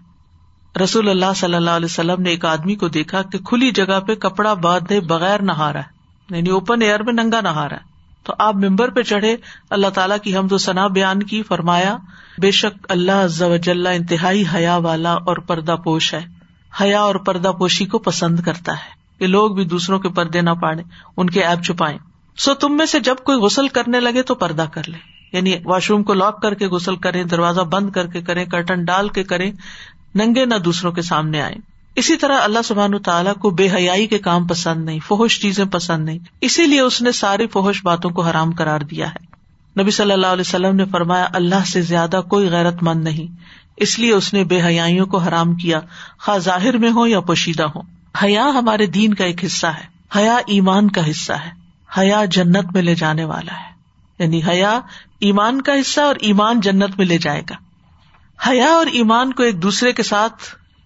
[0.82, 4.14] رسول اللہ صلی اللہ علیہ وسلم نے ایک آدمی کو دیکھا کہ کھلی جگہ پہ
[4.14, 7.82] کپڑا باندھے بغیر نہا رہا ہے۔ یعنی اوپن ایئر میں ننگا نہا رہا ہے۔
[8.22, 9.36] تو آپ ممبر پہ چڑھے،
[9.70, 11.96] اللہ تعالیٰ کی ہم ثنا بیان کی، فرمایا،
[12.40, 16.24] بے شک اللہ انتہائی حیا والا اور پردہ پوش ہے۔
[16.80, 20.50] حیا اور پردہ پوشی کو پسند کرتا ہے کہ لوگ بھی دوسروں کے پردے نہ
[20.50, 20.82] پاڑے
[21.16, 24.66] ان کے ایپ چھپائے سو تم میں سے جب کوئی غسل کرنے لگے تو پردہ
[24.72, 24.98] کر لے۔
[25.32, 28.84] یعنی واش روم کو لاک کر کے غسل کرے دروازہ بند کر کے کرے کرٹن
[28.84, 29.50] ڈال کے کرے
[30.14, 31.54] ننگے نہ دوسروں کے سامنے آئے
[31.96, 36.04] اسی طرح اللہ سبحان تعالیٰ کو بے حیائی کے کام پسند نہیں فوش چیزیں پسند
[36.04, 39.34] نہیں۔ اسی لیے اس نے ساری فوش باتوں کو حرام کرار دیا ہے۔
[39.82, 43.36] نبی صلی اللہ علیہ وسلم نے فرمایا، اللہ سے زیادہ کوئی غیرت مند نہیں۔
[43.76, 45.80] اس لیے اس نے بے حیائیوں کو حرام کیا۔
[46.20, 47.80] خواہ ظاہر میں ہو یا پوشیدہ ہو
[48.22, 49.84] حیا ہمارے دین کا ایک حصہ ہے۔
[50.16, 51.63] حیا ایمان کا حصہ ہے۔
[51.98, 53.74] حیا جنت میں لے جانے والا ہے۔
[54.18, 54.80] یعنی حیا
[55.20, 57.54] ایمان کا حصہ اور ایمان جنت میں لے جائے گا۔
[58.48, 60.34] حیا اور ایمان کو ایک دوسرے کے ساتھ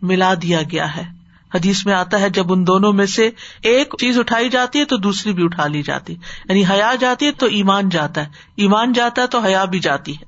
[0.03, 1.19] ملا دیا گیا ہے۔
[1.55, 3.31] حدیث میں آتا ہے، جب ان دونوں میں سے
[3.63, 6.13] ایک چیز اٹھائی جاتی ہے تو دوسری بھی اٹھا لی جاتی۔
[6.49, 8.27] یعنی حیا جاتی ہے تو ایمان جاتا ہے۔
[8.57, 10.25] ایمان جاتا ہے تو حیا بھی جاتی ہے۔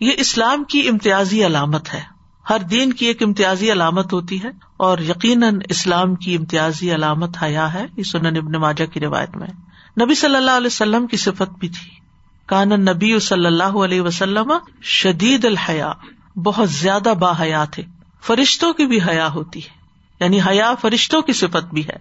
[0.00, 2.02] یہ اسلام کی امتیازی علامت ہے۔
[2.50, 7.74] ہر دین کی ایک امتیازی علامت ہوتی ہے اور یقیناً اسلام کی امتیازی علامت حیا
[7.74, 9.46] ہے۔ یہ سنن ابن ماجا کی روایت میں
[10.00, 11.90] نبی صلی اللہ علیہ وسلم کی صفت بھی تھی۔
[12.46, 15.92] کان نبی صلی اللہ علیہ وسلم شدید الحیا،
[16.36, 17.82] بہت زیادہ با حیا تھے۔
[18.22, 19.68] فرشتوں کی بھی حیا ہوتی ہے
[20.20, 21.96] یعنی حیا فرشتوں کی صفت بھی ہے۔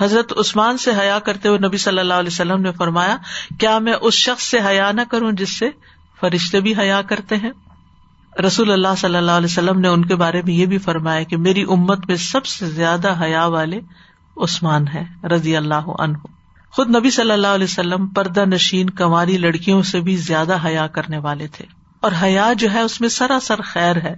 [0.00, 3.16] حضرت عثمان سے حیا کرتے ہوئے نبی صلی اللہ علیہ وسلم نے فرمایا،
[3.58, 5.70] کیا میں اس شخص سے حیا نہ کروں جس سے
[6.20, 7.50] فرشتے بھی حیا کرتے ہیں؟
[8.46, 11.36] رسول اللہ صلی اللہ علیہ وسلم نے ان کے بارے میں یہ بھی فرمایا کہ
[11.36, 13.80] میری امت میں سب سے زیادہ حیا والے
[14.36, 16.16] عثمان ہے رضی اللہ عنہ۔
[16.72, 21.18] خود نبی صلی اللہ علیہ وسلم پردہ نشین کماری لڑکیوں سے بھی زیادہ حیا کرنے
[21.18, 21.64] والے تھے۔
[22.00, 24.14] اور حیا جو ہے اس میں سراسر خیر ہے۔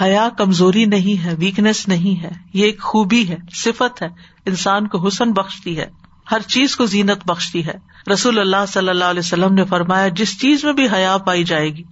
[0.00, 4.08] حیا کمزوری نہیں ہے ویکنیس نہیں ہے۔ یہ ایک خوبی ہے، صفت ہے۔
[4.46, 5.86] انسان کو حسن بخشتی ہے۔
[6.30, 7.74] ہر چیز کو زینت بخشتی ہے۔
[8.12, 11.70] رسول اللہ صلی اللہ علیہ وسلم نے فرمایا، جس چیز میں بھی حیا پائی جائے
[11.70, 11.82] گی،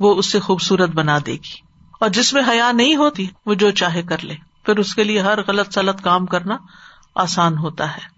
[0.00, 1.60] وہ اس سے خوبصورت بنا دے گی۔
[2.00, 4.34] اور جس میں حیا نہیں ہوتی، وہ جو چاہے کر لے۔
[4.66, 6.56] پھر اس کے لیے ہر غلط سلط کام کرنا
[7.14, 8.11] آسان ہوتا ہے۔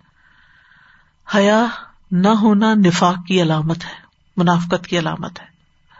[1.34, 1.66] حیا
[2.10, 4.04] نہ ہونا نفاق کی علامت ہے،
[4.36, 5.54] منافقت کی علامت ہے۔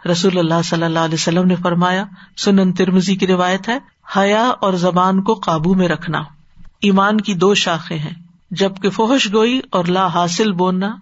[0.09, 2.03] رسول اللہ صلی اللہ علیہ وسلم نے فرمایا،
[2.37, 3.77] سنن ترمزی کی روایت ہے،
[4.17, 6.23] حیا اور زبان کو قابو میں رکھنا۔
[6.81, 8.13] ایمان کی دو شاخیں ہیں،
[8.51, 10.95] جبکہ فوہش گوئی اور لا حاصل بولنا،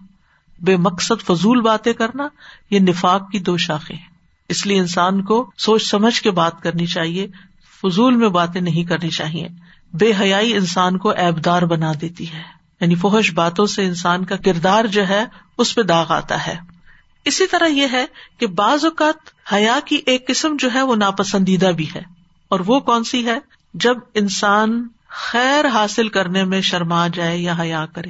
[0.59, 2.27] بے مقصد فضول باتیں کرنا،
[2.69, 4.07] یہ نفاق کی دو شاخیں ہیں۔
[4.49, 7.27] اس لیے انسان کو سوچ سمجھ کے بات کرنی چاہیے،
[7.81, 9.47] فضول میں باتیں نہیں کرنی چاہیے۔
[9.93, 14.85] بے حیائی انسان کو ایبدار بنا دیتی ہے۔ یعنی فوہش باتوں سے انسان کا کردار
[14.85, 15.25] جو ہے،
[15.57, 16.55] اس پہ داغ آتا ہے۔
[17.25, 18.05] اسی طرح یہ ہے
[18.37, 19.15] کہ بعض اوقات
[19.53, 22.01] حیا کی ایک قسم جو ہے وہ ناپسندیدہ بھی ہے۔
[22.49, 23.39] اور وہ کون سی ہے؟
[23.73, 28.09] جب انسان خیر حاصل کرنے میں شرما جائے یا حیا کرے۔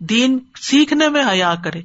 [0.00, 1.82] دین سیکھنے میں حیا کرے۔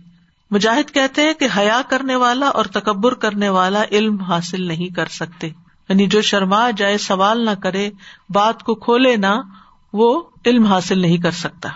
[0.52, 5.06] مجاہد کہتے ہیں کہ حیا کرنے والا اور تکبر کرنے والا علم حاصل نہیں کر
[5.06, 5.48] سکتے۔
[5.90, 7.90] یعنی جو شرما جائے، سوال نہ کرے،
[8.30, 9.42] بات کو کھولے نہ،
[9.94, 11.70] وہ علم حاصل نہیں کر سکتا۔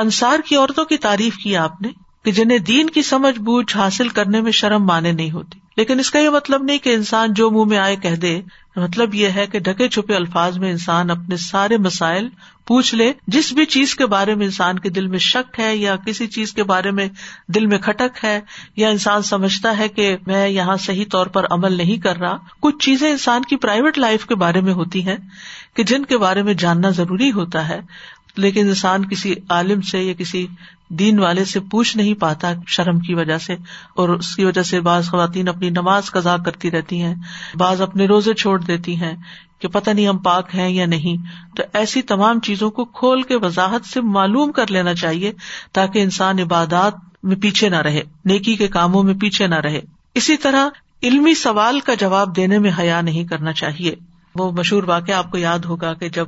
[0.00, 1.88] انصار کی عورتوں کی تعریف کی آپ نے
[2.24, 6.10] کہ جنہیں دین کی سمجھ بوجھ حاصل کرنے میں شرم مانے نہیں ہوتی۔ لیکن اس
[6.10, 8.40] کا یہ مطلب نہیں کہ انسان جو منہ میں آئے کہہ دے۔
[8.76, 12.28] مطلب یہ ہے کہ ڈھکے چھپے الفاظ میں انسان اپنے سارے مسائل
[12.66, 15.96] پوچھ لے۔ جس بھی چیز کے بارے میں انسان کے دل میں شک ہے یا
[15.96, 17.08] کسی چیز کے بارے میں
[17.48, 18.40] دل میں کھٹک ہے
[18.76, 22.76] یا انسان سمجھتا ہے کہ میں یہاں صحیح طور پر عمل نہیں کر رہا۔ کچھ
[22.78, 25.16] چیزیں انسان کی پرائیویٹ لائف کے بارے میں ہوتی ہیں
[25.76, 27.80] کہ جن کے بارے میں جاننا ضروری ہوتا ہے۔
[28.36, 30.46] لیکن انسان کسی عالم سے یا کسی
[30.88, 33.56] دین والے سے پوچھ نہیں پاتا شرم کی وجہ سے
[33.96, 37.14] اور اس کی وجہ سے بعض خواتین اپنی نماز قزا کرتی رہتی ہیں،
[37.54, 39.16] بعض اپنے روزے چھوڑ دیتی ہیں
[39.58, 41.16] کہ پتہ نہیں ہم پاک ہیں یا نہیں۔
[41.56, 45.32] تو ایسی تمام چیزوں کو کھول کے وضاحت سے معلوم کر لینا چاہیے
[45.72, 49.80] تاکہ انسان عبادات میں پیچھے نہ رہے، نیکی کے کاموں میں پیچھے نہ رہے۔
[50.14, 50.68] اسی طرح
[51.02, 53.94] علمی سوال کا جواب دینے میں حیا نہیں کرنا چاہیے۔
[54.34, 56.26] وہ مشہور واقعہ آپ کو یاد ہوگا کہ جب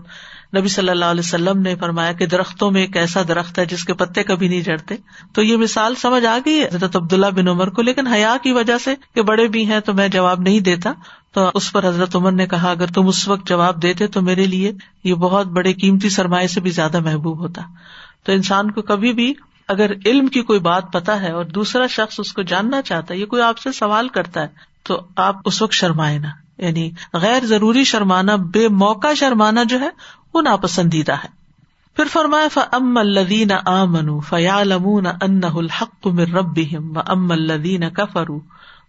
[0.56, 3.84] نبی صلی اللہ علیہ وسلم نے فرمایا کہ درختوں میں ایک ایسا درخت ہے جس
[3.84, 4.94] کے پتے کبھی نہیں جڑتے
[5.34, 8.52] تو یہ مثال سمجھ آ گئی ہے حضرت عبداللہ بن عمر کو، لیکن حیا کی
[8.52, 10.92] وجہ سے کہ بڑے بھی ہیں تو میں جواب نہیں دیتا۔
[11.32, 14.46] تو اس پر حضرت عمر نے کہا، اگر تم اس وقت جواب دیتے تو میرے
[14.46, 14.72] لیے
[15.04, 17.62] یہ بہت بڑے قیمتی سرمایہ سے بھی زیادہ محبوب ہوتا۔
[18.22, 19.34] تو انسان کو کبھی بھی
[19.68, 23.18] اگر علم کی کوئی بات پتا ہے اور دوسرا شخص اس کو جاننا چاہتا ہے،
[23.18, 24.48] یہ کوئی آپ سے سوال کرتا ہے،
[24.82, 26.28] تو آپ اس وقت شرمائے نا
[26.58, 29.88] یعنی غیر ضروری شرمانا، بے موقع شرمانا جو ہے
[30.34, 31.42] وہ ناپسندیدہ ہے۔
[31.96, 36.58] پھر فرمایا ف ام الدین آ منو فیا لمون ان الحق مر رب
[36.96, 38.40] و ام الدین کفرو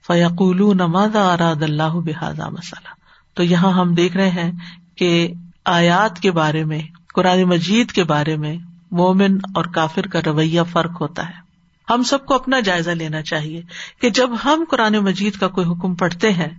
[0.07, 2.93] فیقول مادا اراد اللہ بحاظ مسئلہ
[3.33, 4.51] تو یہاں ہم دیکھ رہے ہیں
[4.95, 5.33] کہ
[5.65, 6.81] آیات کے بارے میں،
[7.13, 8.57] قرآن مجید کے بارے میں
[8.91, 11.41] مومن اور کافر کا رویہ فرق ہوتا ہے۔
[11.89, 13.61] ہم سب کو اپنا جائزہ لینا چاہیے
[14.01, 16.49] کہ جب ہم قرآن مجید کا کوئی حکم پڑھتے ہیں،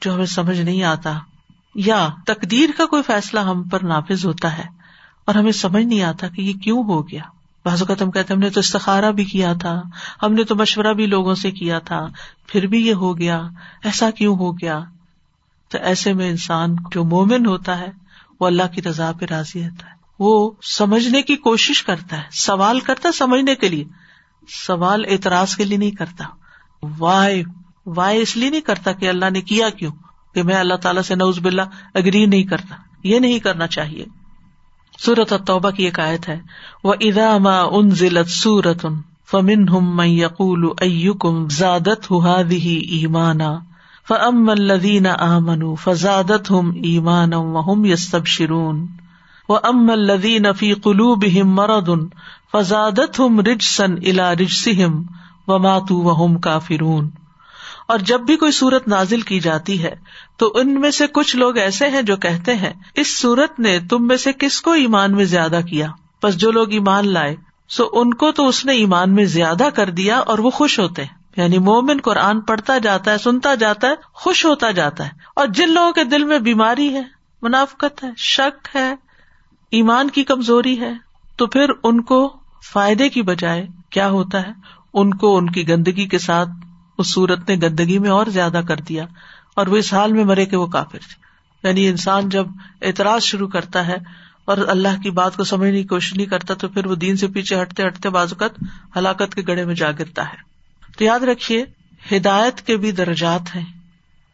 [0.00, 1.18] جو ہمیں سمجھ نہیں آتا
[1.74, 4.64] یا تقدیر کا کوئی فیصلہ ہم پر نافذ ہوتا ہے
[5.24, 7.22] اور ہمیں سمجھ نہیں آتا کہ یہ کیوں ہو گیا۔
[7.64, 9.82] بعض اوقات ہم کہتے ہم نے تو استخارا بھی کیا تھا،
[10.22, 12.06] ہم نے تو مشورہ بھی لوگوں سے کیا تھا،
[12.46, 13.42] پھر بھی یہ ہو گیا،
[13.82, 14.80] ایسا کیوں ہو گیا؟
[15.68, 17.90] تو ایسے میں انسان جو مومن ہوتا ہے،
[18.40, 22.80] وہ اللہ کی رضا پہ راضی رہتا ہے۔ وہ سمجھنے کی کوشش کرتا ہے، سوال
[22.80, 23.84] کرتا ہے سمجھنے کے لیے۔
[24.66, 26.24] سوال اعتراض کے لیے نہیں کرتا۔
[26.98, 27.42] وائے
[27.86, 29.92] وائے اس لیے نہیں کرتا کہ اللہ نے کیا کیوں؟
[30.34, 31.62] کہ میں اللہ تعالیٰ سے نوز بلّہ
[31.94, 32.74] اگری نہیں کرتا
[33.04, 34.04] یہ نہیں کرنا چاہیے۔
[34.98, 36.38] سورت توبہ کی ایک آیت ہے
[36.84, 40.70] وہ ادا ما ان ضلعت سورت ان فمن ہم میں یقول
[41.20, 42.12] کم زادت
[42.52, 43.58] ہی ایمانا
[44.08, 48.86] فم الدین آمن فزادت ہم ایمان وم یسب شرون
[49.48, 51.90] و ام الدین فی قلو بہم مرد
[52.52, 53.94] فزادت ہم رج سن
[57.88, 59.94] اور جب بھی کوئی سورت نازل کی جاتی ہے،
[60.36, 64.06] تو ان میں سے کچھ لوگ ایسے ہیں جو کہتے ہیں، اس سورت نے تم
[64.06, 65.86] میں سے کس کو ایمان میں زیادہ کیا؟
[66.22, 67.36] بس جو لوگ ایمان لائے،
[67.68, 71.04] سو ان کو تو اس نے ایمان میں زیادہ کر دیا اور وہ خوش ہوتے
[71.04, 75.46] ہیں۔ یعنی مومن قرآن پڑھتا جاتا ہے، سنتا جاتا ہے، خوش ہوتا جاتا ہے۔ اور
[75.46, 77.02] جن لوگوں کے دل میں بیماری ہے،
[77.42, 78.94] منافقت ہے، شک ہے،
[79.70, 80.92] ایمان کی کمزوری ہے،
[81.36, 82.36] تو پھر ان کو
[82.72, 84.52] فائدے کی بجائے کیا ہوتا ہے؟
[84.94, 86.48] ان کو ان کی گندگی کے ساتھ
[86.98, 89.06] اس سورت نے گندگی میں اور زیادہ کر دیا
[89.56, 91.24] اور وہ اس حال میں مرے کہ وہ کافر تھے۔
[91.68, 92.46] یعنی انسان جب
[92.82, 93.96] اعتراض شروع کرتا ہے
[94.44, 97.26] اور اللہ کی بات کو سمجھنے کی کوشش نہیں کرتا تو پھر وہ دین سے
[97.26, 98.64] پیچھے ہٹتے ہٹتے بازوقت
[98.96, 100.36] ہلاکت کے گڑے میں جا گرتا ہے۔
[100.98, 101.64] تو یاد رکھیے،
[102.12, 103.64] ہدایت کے بھی درجات ہیں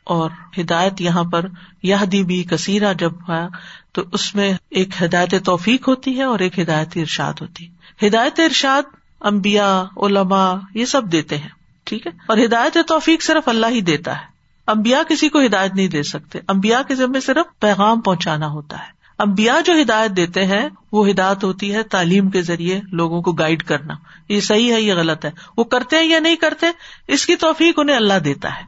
[0.05, 1.47] اور ہدایت یہاں پر
[1.83, 3.49] یہ دی بھی کثیرہ جب ہوا
[3.93, 8.41] تو اس میں ایک ہدایت توفیق ہوتی ہے اور ایک ہدایت ارشاد ہوتی۔ ہے ہدایت
[8.41, 8.83] ارشاد
[9.21, 11.60] امبیا علما یہ سب دیتے ہیں۔
[11.91, 14.25] ٹھیک ہے؟ اور ہدایت توفیق صرف اللہ ہی دیتا ہے۔
[14.67, 18.93] امبیا کسی کو ہدایت نہیں دے سکتے۔ امبیا کے ذمے صرف پیغام پہنچانا ہوتا ہے۔
[19.19, 23.63] امبیا جو ہدایت دیتے ہیں، وہ ہدایت ہوتی ہے تعلیم کے ذریعے لوگوں کو گائڈ
[23.63, 23.95] کرنا۔
[24.29, 26.67] یہ صحیح ہے، یہ غلط ہے۔ وہ کرتے ہیں یا نہیں کرتے،
[27.09, 28.63] اس کی توفیق انہیں اللہ دیتا ہے۔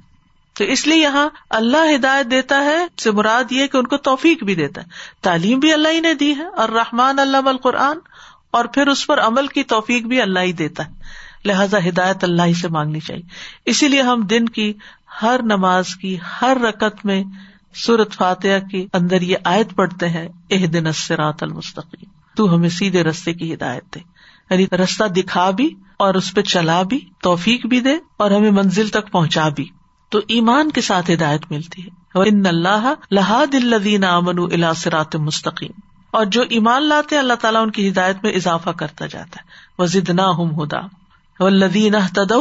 [0.55, 4.45] تو اس لیے یہاں اللہ ہدایت دیتا ہے سے مراد یہ کہ ان کو توفیق
[4.45, 4.87] بھی دیتا ہے۔
[5.20, 7.97] تعلیم بھی اللہ ہی نے دی ہے، اور رحمان اللہ القرآن
[8.51, 12.43] اور پھر اس پر عمل کی توفیق بھی اللہ ہی دیتا ہے۔ لہٰذا ہدایت اللہ
[12.43, 13.22] ہی سے مانگنی چاہیے۔
[13.64, 14.72] اسی لیے ہم دن کی
[15.22, 17.24] ہر نماز کی ہر رکت میں
[17.74, 23.05] سورت فاتح کے اندر یہ آیت پڑھتے ہیں اح دن اسرات المستقیم۔ تو ہمیں سیدھے
[23.05, 24.01] رستے کی ہدایت دے۔
[24.51, 28.88] یعنی رستہ دکھا بھی اور اس پہ چلا بھی، توفیق بھی دے اور ہمیں منزل
[28.88, 29.68] تک پہنچا بھی۔
[30.09, 35.80] تو ایمان کے ساتھ ہدایت ملتی ہے۔ ان اللہ لہا دل امن الا سرات مستقیم
[36.11, 39.86] اور جو ایمان لاتے اللہ تعالیٰ ان کی ہدایت میں اضافہ کرتا جاتا ہے۔ وہ
[39.86, 40.80] زد نہ ہم ہدا
[41.41, 42.33] ولدین تد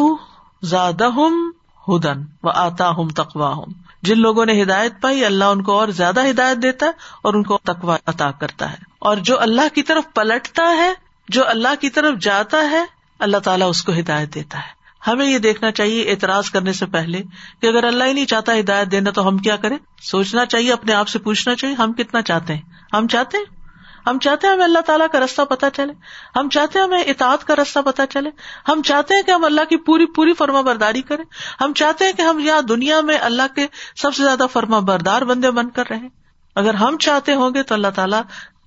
[1.89, 3.65] ہدن و آتا ہوں تقوا ہوں
[4.01, 7.43] جن لوگوں نے ہدایت پائی، اللہ ان کو اور زیادہ ہدایت دیتا ہے اور ان
[7.43, 10.93] کو تقوا عطا کرتا ہے۔ اور جو اللہ کی طرف پلٹتا ہے،
[11.29, 12.85] جو اللہ کی طرف جاتا ہے،
[13.19, 17.21] اللہ تعالیٰ اس کو ہدایت دیتا ہے۔ ہمیں یہ دیکھنا چاہیے اعتراض کرنے سے پہلے
[17.61, 20.93] کہ اگر اللہ ہی نہیں چاہتا ہدایت دینا تو ہم کیا کریں؟ سوچنا چاہیے، اپنے
[20.93, 22.61] آپ سے پوچھنا چاہیے، ہم کتنا چاہتے ہیں؟
[22.93, 23.61] ہم چاہتے ہیں؟
[24.07, 25.93] ہم چاہتے ہیں ہمیں اللہ تعالیٰ کا رستہ پتا چلے،
[26.35, 28.29] ہم چاہتے ہیں ہمیں اطاعت کا رستہ پتا چلے،
[28.67, 31.23] ہم چاہتے ہیں کہ ہم اللہ کی پوری پوری فرما برداری کریں،
[31.61, 35.21] ہم چاہتے ہیں کہ ہم یہاں دنیا میں اللہ کے سب سے زیادہ فرما بردار
[35.21, 36.07] بندے بن کر رہے
[36.55, 38.21] اگر ہم چاہتے ہوں گے تو اللہ تعالیٰ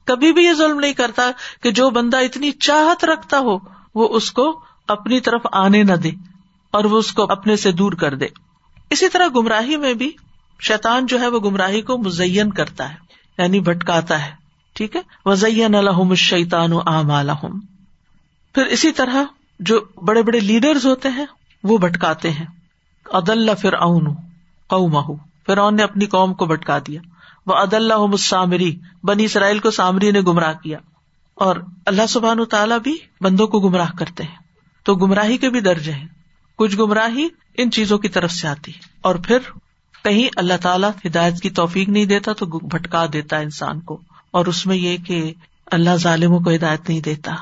[0.05, 1.31] کبھی بھی یہ ظلم نہیں کرتا
[1.63, 3.59] کہ جو بندہ اتنی چاہت رکھتا ہو،
[3.95, 6.11] وہ اس کو اپنی طرف آنے نہ دے
[6.71, 8.27] اور وہ اس کو اپنے سے دور کر دے۔
[8.91, 10.13] اسی طرح گمراہی میں بھی
[10.61, 12.95] شیطان جو ہے وہ گمراہی کو مزین کرتا ہے
[13.39, 14.44] یعنی بھٹکاتا ہے۔
[14.75, 17.61] ٹھیک ہے؟ وزین الحم شیتان الحم
[18.55, 19.25] پھر اسی طرح
[19.61, 21.27] جو بڑے بڑے لیڈرز ہوتے ہیں،
[21.65, 22.47] وہ بھٹکاتے ہیں۔
[23.13, 23.75] عد اللہ فر
[25.47, 27.01] فرعون نے اپنی قوم کو بھٹکا دیا۔
[27.47, 30.79] وہ عد اللہ سامری بنی اسرائیل کو سامری نے گمراہ کیا۔
[31.35, 31.57] اور
[31.87, 34.37] اللہ سبحان تعالیٰ بھی بندوں کو گمراہ کرتے ہیں۔
[34.85, 36.09] تو گمراہی کے بھی درجے ہیں۔
[36.57, 39.39] کچھ گمراہی ان چیزوں کی طرف سے آتی۔ اور پھر
[40.05, 44.01] کہیں اللہ تعالیٰ ہدایت کی توفیق نہیں دیتا تو بھٹکا دیتا انسان کو۔
[44.35, 45.35] اور اس میں یہ کہ
[45.67, 47.35] اللہ ظالموں کو ہدایت نہیں دیتا۔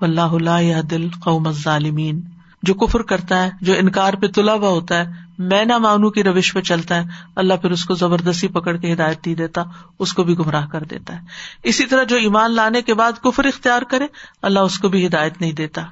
[0.00, 2.20] اللہ اللہ دل قوم ظالمین
[2.62, 5.04] جو کفر کرتا ہے، جو انکار پہ تلا ہوا ہوتا ہے،
[5.38, 7.02] میں نہ مانو کی روش پہ چلتا ہے۔
[7.36, 9.62] اللہ پھر اس کو زبردستی پکڑ کے ہدایت نہیں دیتا،
[9.98, 11.20] اس کو بھی گمراہ کر دیتا ہے۔
[11.62, 14.06] اسی طرح جو ایمان لانے کے بعد کفر اختیار کرے،
[14.42, 15.82] اللہ اس کو بھی ہدایت نہیں دیتا۔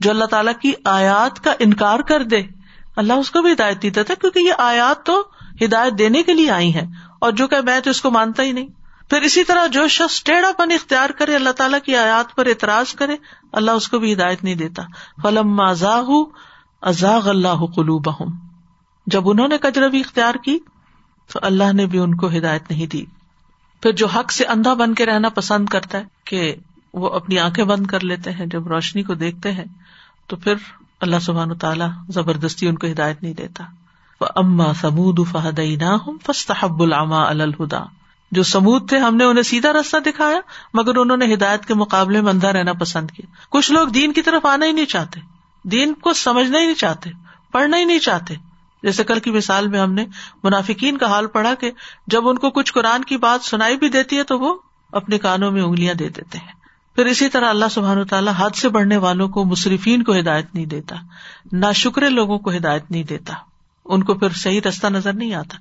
[0.00, 2.42] جو اللہ تعالیٰ کی آیات کا انکار کر دے،
[2.96, 5.22] اللہ اس کو بھی ہدایت نہیں دیتا کیونکہ یہ آیات تو
[5.64, 6.86] ہدایت دینے کے لیے آئی ہے
[7.18, 8.66] اور جو کہ میں تو اس کو مانتا ہی نہیں۔
[9.10, 12.94] پھر اسی طرح جو شخص ٹیڑھا پن اختیار کرے، اللہ تعالیٰ کی آیات پر اعتراض
[12.94, 13.16] کرے،
[13.52, 14.82] اللہ اس کو بھی ہدایت نہیں دیتا۔
[15.22, 16.10] فلم ازاغ
[16.82, 18.08] ازاغ اللہ قلوب
[19.06, 20.58] جب انہوں نے کجربی اختیار کی،
[21.32, 23.04] تو اللہ نے بھی ان کو ہدایت نہیں دی۔
[23.82, 26.56] پھر جو حق سے اندھا بن کے رہنا پسند کرتا ہے کہ
[26.94, 29.64] وہ اپنی آنکھیں بند کر لیتے ہیں، جب روشنی کو دیکھتے ہیں،
[30.26, 30.54] تو پھر
[31.00, 33.64] اللہ سبحان تعالیٰ زبردستی ان کو ہدایت نہیں دیتا۔
[34.20, 37.80] اما سمود فہد نہ ہوں فستحب العما الہدا
[38.30, 40.40] جو سمود تھے، ہم نے انہیں سیدھا راستہ دکھایا،
[40.74, 44.22] مگر انہوں نے ہدایت کے مقابلے میں اندھا رہنا پسند کیا۔ کچھ لوگ دین کی
[44.22, 45.20] طرف آنا ہی نہیں چاہتے۔
[45.64, 47.10] دین کو سمجھنا ہی نہیں چاہتے،
[47.52, 48.34] پڑھنا ہی نہیں چاہتے۔
[48.82, 50.06] جیسے کل کی مثال میں ہم نے
[50.42, 51.70] منافقین کا حال پڑھا کہ
[52.06, 54.58] جب ان کو کچھ قرآن کی بات سنائی بھی دیتی ہے تو وہ
[54.92, 56.52] اپنے کانوں میں انگلیاں دے دیتے ہیں۔
[56.96, 60.66] پھر اسی طرح اللہ سبحان تعالیٰ حد سے بڑھنے والوں کو مصرفین کو ہدایت نہیں
[60.66, 60.96] دیتا
[61.52, 63.34] نہ شکرے لوگوں کو ہدایت نہیں دیتا۔
[63.88, 65.56] ان کو پھر صحیح رستہ نظر نہیں آتا۔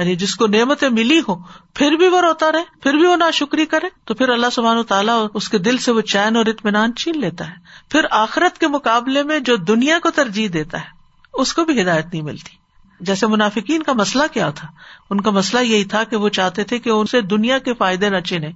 [0.00, 1.36] یعنی جس کو نعمتیں ملی ہو
[1.74, 4.76] پھر بھی وہ روتا رہے، پھر بھی وہ نہ شکری کرے، تو پھر اللہ سبحان
[4.76, 7.54] و تعالیٰ اس کے دل سے وہ چین اور اطمینان چھین لیتا ہے۔
[7.88, 10.84] پھر آخرت کے مقابلے میں جو دنیا کو ترجیح دیتا ہے،
[11.32, 12.56] اس کو بھی ہدایت نہیں ملتی۔
[13.00, 14.68] جیسے منافقین کا مسئلہ کیا تھا؟
[15.10, 18.10] ان کا مسئلہ یہی تھا کہ وہ چاہتے تھے کہ ان سے دنیا کے فائدے
[18.10, 18.50] نہ چنے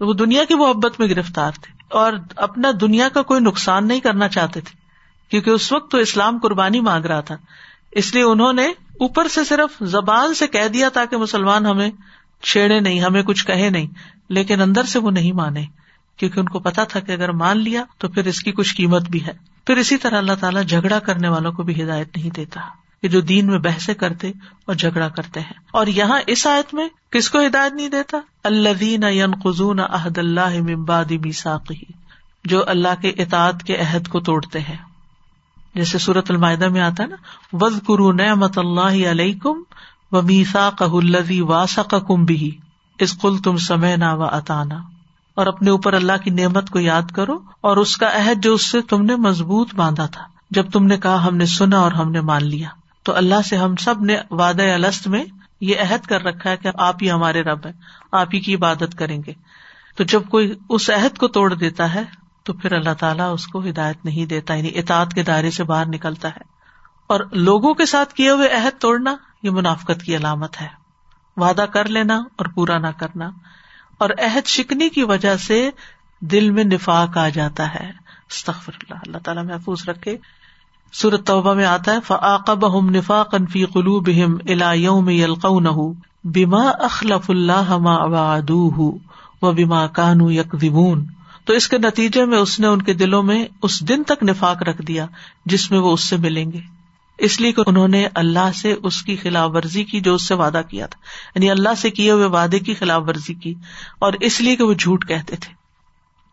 [0.00, 4.28] وہ دنیا کی محبت میں گرفتار تھے اور اپنا دنیا کا کوئی نقصان نہیں کرنا
[4.28, 4.78] چاہتے تھے،
[5.30, 7.36] کیونکہ اس وقت تو اسلام قربانی مانگ رہا تھا۔
[7.92, 8.66] اس لیے انہوں نے
[9.00, 11.90] اوپر سے صرف زبان سے کہہ دیا تاکہ مسلمان ہمیں
[12.42, 13.86] چھیڑے نہیں، ہمیں کچھ کہے نہیں،
[14.28, 15.66] لیکن اندر سے وہ نہیں مانے،
[16.16, 19.02] کیونکہ ان کو پتا تھا کہ اگر مان لیا تو پھر اس کی کچھ قیمت
[19.02, 19.32] بھی ہے۔
[19.66, 22.60] پھر اسی طرح اللہ تعالیٰ جھگڑا کرنے والوں کو بھی ہدایت نہیں دیتا
[23.02, 24.32] کہ جو دین میں بحث کرتے
[24.64, 28.68] اور جھگڑا کرتے ہیں۔ اور یہاں اس آیت میں کس کو ہدایت نہیں دیتا؟ اللہ
[28.80, 29.04] دین
[29.44, 31.92] قزون عہد اللہ ممباد میساقی
[32.44, 34.76] جو اللہ کے اطاعت کے عہد کو توڑتے ہیں۔
[35.74, 37.16] جیسے سورت المائدہ میں آتا ہے نا
[37.52, 39.62] وز کرو نعمت اللہ علیہ کم
[40.12, 42.56] و میسا کہ واسا کم بھی
[42.98, 44.78] اس کل تم سمے نا و اتانا
[45.34, 48.70] اور اپنے اوپر اللہ کی نعمت کو یاد کرو اور اس کا عہد جو اس
[48.70, 52.10] سے تم نے مضبوط باندھا تھا۔ جب تم نے کہا ہم نے سنا اور ہم
[52.10, 52.68] نے مان لیا۔
[53.02, 55.24] تو اللہ سے ہم سب نے وعد السط میں
[55.60, 57.72] یہ عہد کر رکھا ہے کہ آپ ہی ہمارے رب ہے
[58.12, 59.32] آپ ہی کی عبادت کریں گے۔
[59.96, 62.19] تو جب کوئی اس عہد کو توڑ دیتا ہے
[62.50, 65.86] تو پھر اللہ تعالیٰ اس کو ہدایت نہیں دیتا یعنی اطاعت کے دائرے سے باہر
[65.86, 66.40] نکلتا ہے۔
[67.06, 70.66] اور لوگوں کے ساتھ کیے ہوئے عہد توڑنا، یہ منافقت کی علامت ہے۔
[71.36, 73.30] وعدہ کر لینا اور پورا نہ کرنا۔
[73.98, 75.70] اور عہد شکنی کی وجہ سے
[76.20, 77.90] دل میں نفاق آ جاتا ہے۔
[78.48, 80.16] اللہ۔ اللہ تعالیٰ محفوظ رکھے۔
[80.92, 85.98] سورت توبہ میں آتا ہے فعقب ہم نفا قنفی قلو بہم الا یوم یلقو نہ
[86.24, 87.72] بیما اخلف اللہ
[89.42, 90.54] و بیما کانو یک
[91.44, 94.62] تو اس کے نتیجے میں اس نے ان کے دلوں میں اس دن تک نفاق
[94.62, 95.06] رکھ دیا
[95.46, 96.60] جس میں وہ اس سے ملیں گے۔
[97.18, 100.34] اس لیے کہ انہوں نے اللہ سے اس کی خلاف ورزی کی جو اس سے
[100.34, 101.00] وعدہ کیا تھا۔
[101.34, 103.54] یعنی اللہ سے کیے ہوئے وعدے کی خلاف ورزی کی۔
[103.98, 105.54] اور اس لیے کہ وہ جھوٹ کہتے تھے۔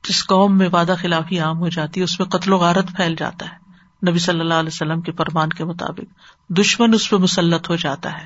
[0.10, 3.16] جس قوم میں وعدہ خلافی عام ہو جاتی ہے، اس میں قتل و غارت پھیل
[3.16, 3.68] جاتا ہے۔
[4.10, 6.04] نبی صلی اللہ علیہ وسلم کے فرمان کے مطابق
[6.50, 8.26] دشمن اس پہ مسلط ہو جاتا ہے۔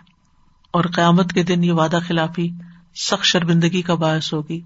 [0.72, 2.50] اور قیامت کے دن یہ وعدہ خلافی
[2.96, 4.62] سخت شرمندگی کا باعث ہوگی۔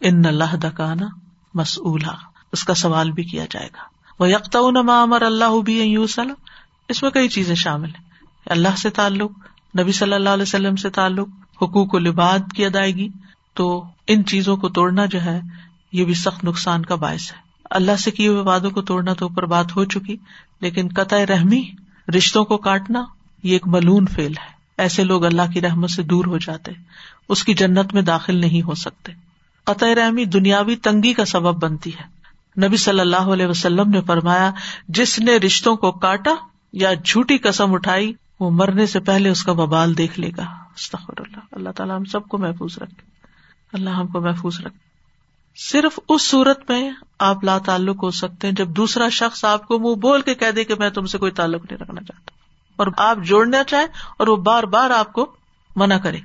[0.00, 1.06] ان اللہ دکانا
[1.54, 2.14] مسلا
[2.52, 3.80] اس کا سوال بھی کیا جائے گا۔
[4.20, 4.58] وہ یکتا
[5.02, 8.04] امر اللہ بھی اس میں کئی چیزیں شامل ہیں۔
[8.46, 9.30] اللہ سے تعلق،
[9.80, 11.28] نبی صلی اللہ علیہ وسلم سے تعلق،
[11.62, 13.08] حقوق و لباد کی ادائیگی۔
[13.54, 15.40] تو ان چیزوں کو توڑنا جو ہے،
[15.92, 17.38] یہ بھی سخت نقصان کا باعث ہے۔
[17.70, 20.16] اللہ سے کیے ہوئے وادوں کو توڑنا تو اوپر بات ہو چکی،
[20.60, 21.70] لیکن قطع رحمی،
[22.16, 23.04] رشتوں کو کاٹنا،
[23.42, 26.72] یہ ایک ملون فیل ہے۔ ایسے لوگ اللہ کی رحمت سے دور ہو جاتے،
[27.28, 29.12] اس کی جنت میں داخل نہیں ہو سکتے۔
[29.68, 32.18] قطع رحمی دنیاوی تنگی کا سبب بنتی ہے۔
[32.66, 34.50] نبی صلی اللہ علیہ وسلم نے فرمایا،
[34.88, 36.30] جس نے رشتوں کو کاٹا
[36.72, 40.42] یا جھوٹی قسم اٹھائی، وہ مرنے سے پہلے اس کا ببال دیکھ لے گا۔
[41.08, 43.02] اللہ اللہ تعالیٰ ہم سب کو محفوظ رکھے۔
[43.72, 44.78] اللہ ہم کو محفوظ رکھے۔
[45.56, 49.78] صرف اس صورت میں آپ لا تعلق ہو سکتے ہیں جب دوسرا شخص آپ کو
[49.78, 52.30] منہ بول کے کہہ دے کہ میں تم سے کوئی تعلق نہیں رکھنا چاہتا۔
[52.76, 53.86] اور آپ جوڑنا چاہیں
[54.18, 55.32] اور وہ بار بار آپ کو
[55.76, 56.18] منع کرے۔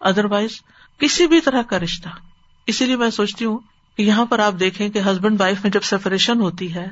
[0.00, 0.50] ادر وائز
[0.98, 2.08] کسی بھی طرح کا رشتہ
[2.66, 3.58] اسی لیے میں سوچتی ہوں
[3.96, 6.88] کہ یہاں پر آپ دیکھیں کہ ہسبینڈ وائف میں جب سیپریشن ہوتی ہے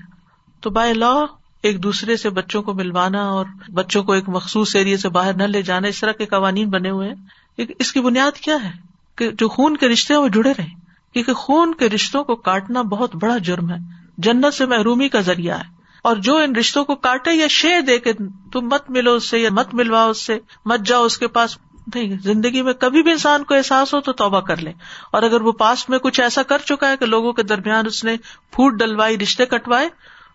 [0.60, 1.14] تو بائی لا
[1.62, 5.42] ایک دوسرے سے بچوں کو ملوانا اور بچوں کو ایک مخصوص ایریا سے باہر نہ
[5.42, 8.70] لے جانا، اس طرح کے قوانین بنے ہوئے ہیں۔ اس کی بنیاد کیا ہے؟
[9.16, 10.66] کہ جو خون کے رشتے ہیں وہ جڑے رہے
[11.12, 13.76] کیونکہ خون کے رشتوں کو کاٹنا بہت بڑا جرم ہے۔
[14.18, 15.64] جنت سے محرومی کا ذریعہ ہے۔
[16.02, 18.12] اور جو ان رشتوں کو کاٹے یا شے دے کے
[18.52, 21.58] تم مت ملو اس سے یا مت ملواؤ اس سے، مت جاؤ اس کے پاس
[21.94, 24.72] نہیں، زندگی میں کبھی بھی انسان کو احساس ہو تو توبہ کر لے۔
[25.12, 28.04] اور اگر وہ پاسٹ میں کچھ ایسا کر چکا ہے کہ لوگوں کے درمیان اس
[28.04, 28.16] نے
[28.50, 29.88] پھوٹ ڈلوائی، رشتے کٹوائے،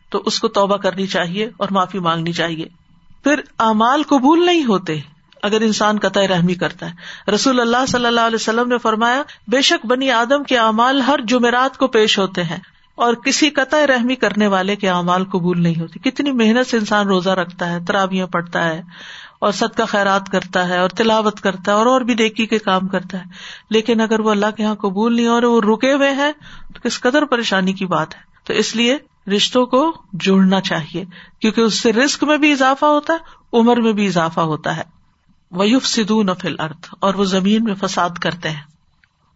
[0.10, 2.66] تو اس کو توبہ کرنی چاہیے اور معافی مانگنی چاہیے۔
[3.24, 5.00] پھر امال قبول نہیں ہوتے،
[5.44, 9.62] اگر انسان قطع رحمی کرتا ہے۔ رسول اللہ صلی اللہ علیہ وسلم نے فرمایا، بے
[9.62, 12.58] شک بنی آدم کے اعمال ہر جمعرات کو پیش ہوتے ہیں
[12.96, 17.08] اور کسی قطع رحمی کرنے والے کے اعمال قبول نہیں ہوتی کتنی محنت سے انسان
[17.08, 18.82] روزہ رکھتا ہے، ترابیاں پڑتا ہے
[19.40, 22.60] اور سد کا خیرات کرتا ہے اور تلاوت کرتا ہے اور اور بھی نیکی کے
[22.60, 23.24] کام کرتا ہے۔
[23.70, 26.32] لیکن اگر وہ اللہ کے یہاں قبول نہیں اور وہ رکے ہوئے ہیں،
[26.74, 28.98] تو کس قدر پریشانی کی بات ہے۔ تو اس لیے
[29.36, 31.06] رشتوں کو جڑنا چاہیے،
[31.42, 33.18] کیونکہ اس سے رسک میں بھی اضافہ ہوتا ہے،
[33.54, 34.84] عمر میں بھی اضافہ ہوتا ہے۔
[35.52, 38.62] ویوف سدو نفل ارتھ اور وہ زمین میں فساد کرتے ہیں۔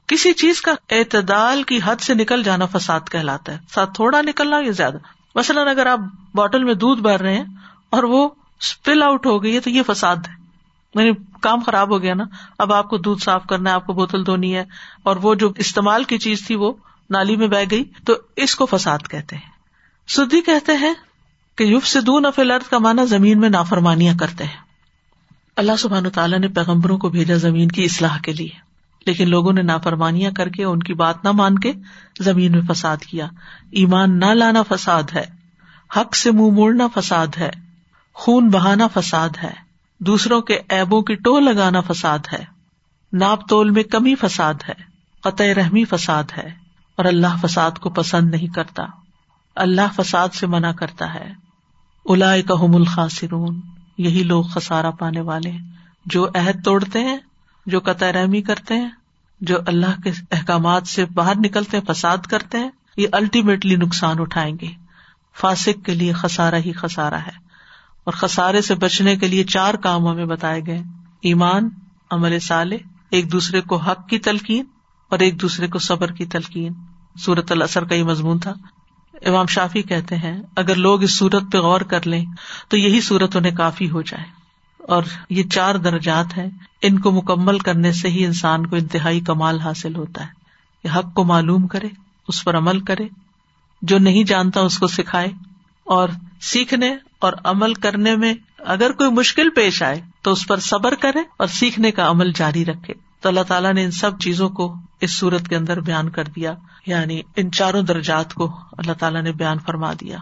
[0.08, 4.58] کسی چیز کا اعتدال کی حد سے نکل جانا فساد کہلاتا ہے۔ ساتھ تھوڑا نکلنا
[4.60, 4.98] یا زیادہ۔
[5.36, 6.00] مثلاً اگر آپ
[6.34, 7.46] بوٹل میں دودھ بھر رہے ہیں
[7.90, 8.30] اور وہ
[8.64, 10.44] اسپل آؤٹ ہو گئی ہے تو یہ فساد ہے۔
[10.96, 11.12] یعنی
[11.42, 12.24] کام خراب ہو گیا نا۔
[12.60, 14.66] اب آپ کو دودھ صاف کرنا ہے، آپ کو بوتل دھونی ہے،
[15.04, 16.74] اور وہ جو استعمال کی چیز تھی وہ
[17.10, 19.54] نالی میں بہ گئی۔ تو اس کو فساد کہتے ہیں۔
[20.08, 20.94] سدھی کہتے ہیں
[21.58, 24.64] کہ یوف سے دون افیل ارد کا مانا زمین میں نافرمانیاں کرتے ہیں۔
[25.56, 28.74] اللہ سبحان تعالیٰ نے پیغمبروں کو بھیجا زمین کی اصلاح کے لیے۔
[29.06, 31.72] لیکن لوگوں نے نافرمانیاں کر کے ان کی بات نہ مان کے
[32.20, 33.28] زمین میں فساد کیا۔
[33.72, 35.26] ایمان نہ لانا فساد ہے،
[35.98, 37.63] حق سے منہ موڑنا فساد ہے۔
[38.14, 39.54] خون بہانا فساد ہے۔
[40.00, 42.46] دوسروں کے ایبوں کی ٹو لگانا فساد ہے۔
[43.14, 44.74] ناپ تول میں کمی فساد ہے۔
[45.22, 46.64] قطع رحمی فساد ہے۔
[46.96, 48.84] اور اللہ فساد کو پسند نہیں کرتا۔
[49.56, 51.34] اللہ فساد سے منع کرتا ہے۔
[52.06, 53.62] الا الخاصرون
[53.98, 55.52] یہی لوگ خسارا پانے والے
[56.06, 57.18] جو عہد توڑتے ہیں،
[57.66, 58.90] جو قطع رحمی کرتے ہیں،
[59.42, 64.58] جو اللہ کے احکامات سے باہر نکلتے ہیں، فساد کرتے ہیں، یہ الٹیمیٹلی نقصان اٹھائیں
[64.62, 64.68] گے۔
[65.40, 67.43] فاسق کے لیے خسارا ہی خسارا ہے۔
[68.04, 70.84] اور خسارے سے بچنے کے لیے چار کام ہمیں بتائے گئے
[71.22, 71.70] ایمان،
[72.12, 72.78] عمل سالے
[73.12, 74.66] ایک دوسرے کو حق کی تلقین
[75.10, 76.74] اور ایک دوسرے کو صبر کی تلقین۔
[77.16, 78.54] سورت الاثر کا یہ مضمون تھا۔
[79.26, 82.26] امام شافی کہتے ہیں، اگر لوگ اس سورت پہ غور کر لیں
[82.68, 84.44] تو یہی سورت انہیں کافی ہو جائے۔
[84.80, 86.48] اور یہ چار درجات ہیں۔
[86.82, 90.32] ان کو مکمل کرنے سے ہی انسان کو انتہائی کمال حاصل ہوتا ہے۔
[90.84, 91.88] کہ حق کو معلوم کرے،
[92.28, 93.08] اس پر عمل کرے۔
[93.82, 95.28] جو نہیں جانتا اس کو سکھائے
[95.84, 96.10] اور
[96.42, 96.96] سیکھنے
[97.26, 101.48] اور عمل کرنے میں اگر کوئی مشکل پیش آئے تو اس پر صبر کرے اور
[101.48, 105.48] سیکھنے کا عمل جاری رکھے۔ تو اللہ تعالیٰ نے ان سب چیزوں کو اس صورت
[105.48, 106.54] کے اندر بیان کر دیا۔
[106.86, 110.18] یعنی ان چاروں درجات کو اللہ تعالیٰ نے بیان فرما دیا۔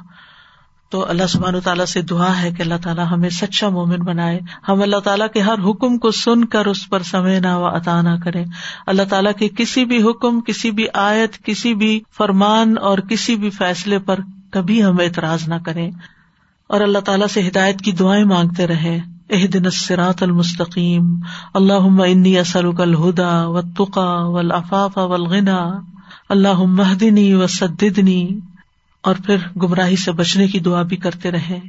[0.90, 4.40] تو اللہ سبحان تعالیٰ سے دعا ہے کہ اللہ تعالیٰ ہمیں سچا مومن بنائے۔
[4.70, 8.02] ہم اللہ تعالیٰ کے ہر حکم کو سن کر اس پر سمے نہ و عطا
[8.02, 8.44] نہ کرے
[8.88, 13.50] اللہ تعالیٰ کے کسی بھی حکم، کسی بھی آیت، کسی بھی فرمان اور کسی بھی
[13.50, 14.20] فیصلے پر
[14.52, 15.92] کبھی ہم اعتراض نہ کریں۔
[16.72, 19.00] اور اللہ تعالیٰ سے ہدایت کی دعائیں مانگتے رہے۔
[19.30, 21.20] اح دن سرات المستقیم۔
[21.54, 25.58] اللہ انی اسلک الہدا و تقا و الفاف ولغنا
[26.30, 28.40] اللہ مہدنی و سدنی
[29.02, 31.60] اور پھر گمراہی سے بچنے کی دعا بھی کرتے رہے۔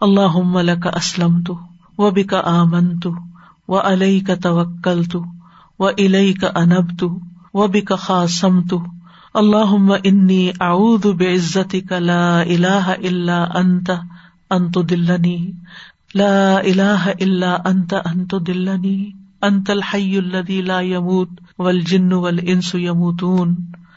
[0.00, 1.58] اللہ کا اسلم تو
[1.98, 3.10] و بھی کا آمن تو
[3.68, 5.22] و علیہ کا توکل تو
[5.78, 7.18] و علئی کا انب تو
[7.54, 8.82] و بھی کا خاصم تو
[9.34, 13.90] اللہ انی اعود بے عزتی کا لا الہ اللہ انت۔
[14.50, 15.38] انت دلنی
[16.14, 18.98] لا الہ اللہ انت انت دلنی
[19.42, 21.28] انت الحی الذي لا يموت
[21.58, 23.54] والجن والانس يموتون.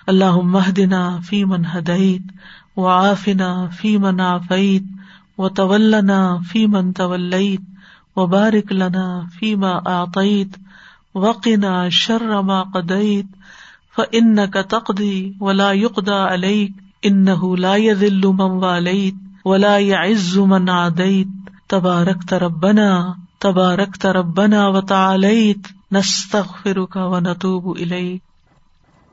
[0.08, 2.32] اللہ مہدنا فی من ہدعت
[2.78, 8.26] و آفنا فی من آفیت و طولنا فی من طولت و
[8.72, 9.06] لنا
[9.40, 10.58] فی ما آطیت
[11.16, 13.26] وقنا شر ما قدیت
[13.96, 16.74] فإنك تقضي ولا يقضى عليك
[17.06, 19.16] إنه لا يذل من واليت
[19.46, 21.28] ولا يعز من عاديت.
[21.70, 25.68] تباركت ربنا تباركت ربنا وتعاليت.
[25.92, 28.20] نستغفرك ونتوب إليك.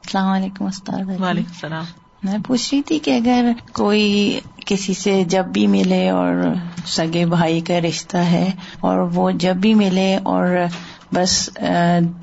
[0.04, 1.84] السلام علیکم استاد وعلیکم السلام.
[2.22, 6.54] میں پوچھ رہی تھی کہ اگر کوئی کسی سے جب بھی ملے اور
[6.86, 8.50] سگے بھائی کا رشتہ ہے
[8.80, 10.46] اور وہ جب بھی ملے اور
[11.14, 11.50] بس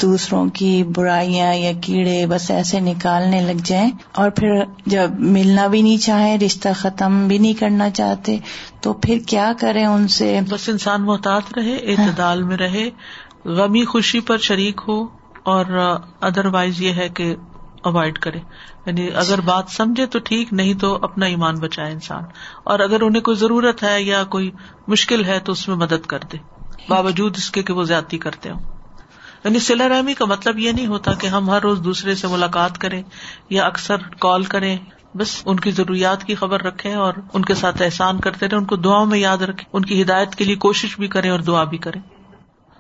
[0.02, 4.50] دوسروں کی برائیاں یا کیڑے بس ایسے نکالنے لگ جائیں۔ اور پھر
[4.86, 8.38] جب ملنا بھی نہیں چاہے رشتہ ختم بھی نہیں کرنا چاہتے
[8.82, 12.90] تو پھر کیا کریں ان سے؟ بس انسان محتاط رہے اعتدال میں رہے
[13.46, 15.04] غمی خوشی پر شریک ہو
[15.44, 15.66] اور
[16.22, 17.36] ادر وائز یہ ہے کہ
[17.84, 18.40] اوائڈ کرے۔
[18.86, 22.24] یعنی اگر بات سمجھے تو ٹھیک نہیں تو اپنا ایمان بچائے انسان۔
[22.64, 24.52] اور اگر انہیں کوئی ضرورت ہے یا کوئی
[24.88, 26.38] مشکل ہے تو اس میں مدد کر دے۔
[26.90, 28.77] باوجود اس کے کہ وہ زیادتی کرتے ہوں۔
[29.44, 32.78] یعنی سلا رحمی کا مطلب یہ نہیں ہوتا کہ ہم ہر روز دوسرے سے ملاقات
[32.78, 33.04] کریں
[33.50, 34.78] یا اکثر کال کریں
[35.16, 38.66] بس ان کی ضروریات کی خبر رکھے اور ان کے ساتھ احسان کرتے رہے ان
[38.66, 41.64] کو دعا میں یاد رکھے ان کی ہدایت کے لیے کوشش بھی کریں اور دعا
[41.64, 42.02] بھی کریں۔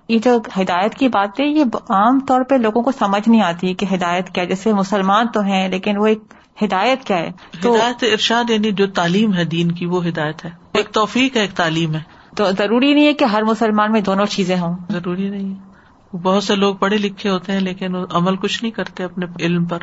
[0.09, 3.73] یہ جو ہدایت کی بات ہے یہ عام طور پہ لوگوں کو سمجھ نہیں آتی
[3.73, 6.19] کہ ہدایت کیا جیسے مسلمان تو ہیں لیکن وہ ایک
[6.63, 7.31] ہدایت کیا ہے؟
[7.61, 11.41] تو ہدایت ارشاد یعنی جو تعلیم ہے دین کی وہ ہدایت ہے۔ ایک توفیق ہے
[11.41, 11.99] ایک تعلیم ہے۔
[12.35, 15.66] تو ضروری نہیں ہے کہ ہر مسلمان میں دونوں چیزیں ہوں۔ ضروری نہیں۔
[16.13, 19.79] بہت سے لوگ پڑھے لکھے ہوتے ہیں لیکن عمل کچھ نہیں کرتے اپنے علم پر۔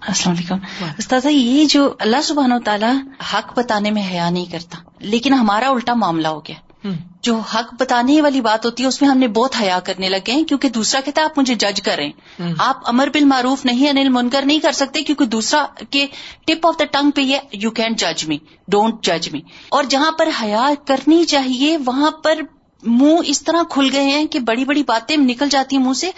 [0.00, 2.94] السلام علیکم۔ استاذ یہ جو اللہ سبحانہ و تعالیٰ
[3.34, 6.88] حق بتانے میں حیا نہیں کرتا لیکن ہمارا الٹا معاملہ ہو گیا۔
[7.22, 10.32] جو حق بتانے والی بات ہوتی ہے اس میں ہم نے بہت حیا کرنے لگے
[10.32, 12.12] ہیں کیونکہ دوسرا کہتا ہے آپ مجھے جج کریں
[12.58, 16.06] آپ امر بل معروف نہیں انل منکر نہیں کر سکتے کیونکہ دوسرا کے
[16.46, 18.38] ٹپ آف دا ٹنگ پہ یہ یو کین جج می
[18.68, 22.40] ڈونٹ جج می اور جہاں پر حیا کرنی چاہیے وہاں پر
[22.82, 26.10] منہ اس طرح کھل گئے ہیں کہ بڑی بڑی باتیں نکل جاتی ہیں منہ سے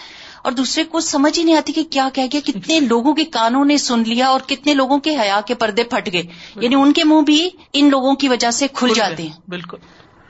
[0.42, 3.64] اور دوسرے کو سمجھ ہی نہیں آتی کہ کیا کہہ گیا کتنے لوگوں کے کانوں
[3.64, 6.22] نے سن لیا اور کتنے لوگوں کے حیا کے پردے پھٹ گئے۔
[6.56, 9.76] یعنی ان کے منہ بھی ان لوگوں کی وجہ سے کھل جاتے ہیں۔ بالکل۔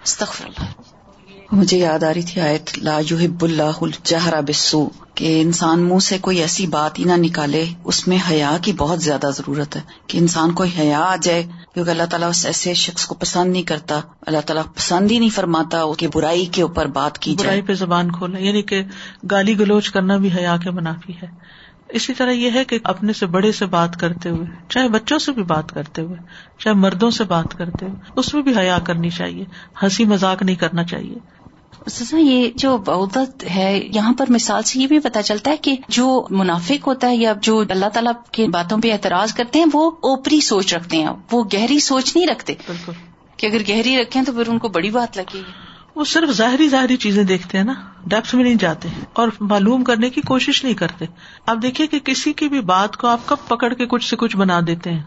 [0.04, 0.91] استغفر اللہ۔
[1.52, 6.18] مجھے یاد آ رہی تھی آیت لا یحب اللہ الجہر بسو کہ انسان منہ سے
[6.18, 10.18] کوئی ایسی بات ہی نہ نکالے، اس میں حیا کی بہت زیادہ ضرورت ہے، کہ
[10.18, 11.42] انسان کو حیا آ جائے،
[11.74, 15.30] کیونکہ اللہ تعالیٰ اس ایسے شخص کو پسند نہیں کرتا، اللہ تعالیٰ پسند ہی نہیں
[15.30, 18.82] فرماتا کہ برائی کے اوپر بات کی جائے۔ برائی پہ زبان کھولے یعنی کہ
[19.30, 21.26] گالی گلوچ کرنا بھی حیا کے منافی ہے۔
[21.88, 25.32] اسی طرح یہ ہے کہ اپنے سے بڑے سے بات کرتے ہوئے، چاہے بچوں سے
[25.32, 26.16] بھی بات کرتے ہوئے،
[26.58, 29.44] چاہے مردوں سے بات کرتے ہوئے، اس میں بھی حیا کرنی چاہیے،
[29.82, 31.41] ہنسی مذاق نہیں کرنا چاہیے۔
[32.12, 36.26] یہ جو بودت ہے یہاں پر مثال سے یہ بھی پتا چلتا ہے کہ جو
[36.30, 40.40] منافق ہوتا ہے یا جو اللہ تعالیٰ کی باتوں پہ اعتراض کرتے ہیں وہ اوپری
[40.40, 42.92] سوچ رکھتے ہیں وہ گہری سوچ نہیں رکھتے۔ بالکل۔
[43.36, 45.42] کہ اگر گہری رکھیں تو پھر ان کو بڑی بات لگے گی۔
[45.94, 47.72] وہ صرف ظاہری ظاہری چیزیں دیکھتے ہیں نا
[48.06, 51.04] ڈیپس میں نہیں جاتے اور معلوم کرنے کی کوشش نہیں کرتے۔
[51.46, 54.36] اب دیکھیے کہ کسی کی بھی بات کو آپ کب پکڑ کے کچھ سے کچھ
[54.36, 55.02] بنا دیتے ہیں۔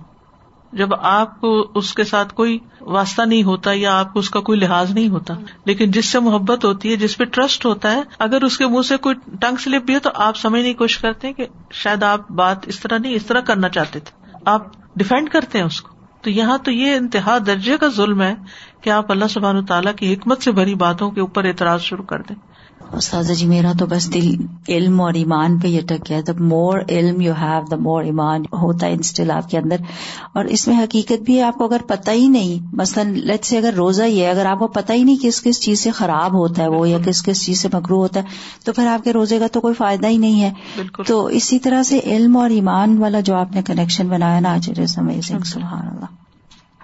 [0.74, 4.40] جب آپ کو اس کے ساتھ کوئی واسطہ نہیں ہوتا یا آپ کو اس کا
[4.40, 5.34] کوئی لحاظ نہیں ہوتا،
[5.66, 8.82] لیکن جس سے محبت ہوتی ہے، جس پہ ٹرسٹ ہوتا ہے، اگر اس کے منہ
[8.82, 12.04] سے کوئی ٹنگ سلپ بھی ہے تو آپ سمجھنے کی کوشش کرتے ہیں کہ شاید
[12.04, 14.62] آپ بات اس طرح نہیں، اس طرح کرنا چاہتے تھے۔ آپ
[14.96, 18.36] ڈیفینڈ کرتے ہیں اس کو۔ تو یہاں تو یہ انتہا درجے کا ظلم ہے
[18.82, 22.22] کہ آپ اللہ سبحان تعالیٰ کی حکمت سے بھری باتوں کے اوپر اعتراض شروع کر
[22.22, 22.36] دیں۔
[22.94, 24.36] استاذہ جی میرا تو بس دل
[24.68, 28.42] علم اور ایمان پہ یہ ٹک گیا۔ دا مور علم یو ہیو دا مور ایمان
[28.42, 29.76] ہوتا ہے انسٹل آپ کے اندر۔
[30.34, 33.74] اور اس میں حقیقت بھی آپ کو اگر پتہ ہی نہیں مثلاً لیٹ سے اگر
[33.74, 36.64] روزہ ہی ہے اگر آپ کو پتہ ہی نہیں کس کس چیز سے خراب ہوتا
[36.64, 38.26] ہے وہ یا کس کس چیز سے مکرو ہوتا ہے
[38.66, 40.52] تو پھر آپ کے روزے کا تو کوئی فائدہ ہی نہیں ہے۔
[41.08, 44.72] تو اسی طرح سے علم اور ایمان والا جو آپ نے کنیکشن بنایا نا آج
[45.46, 46.25] سبحان اللہ۔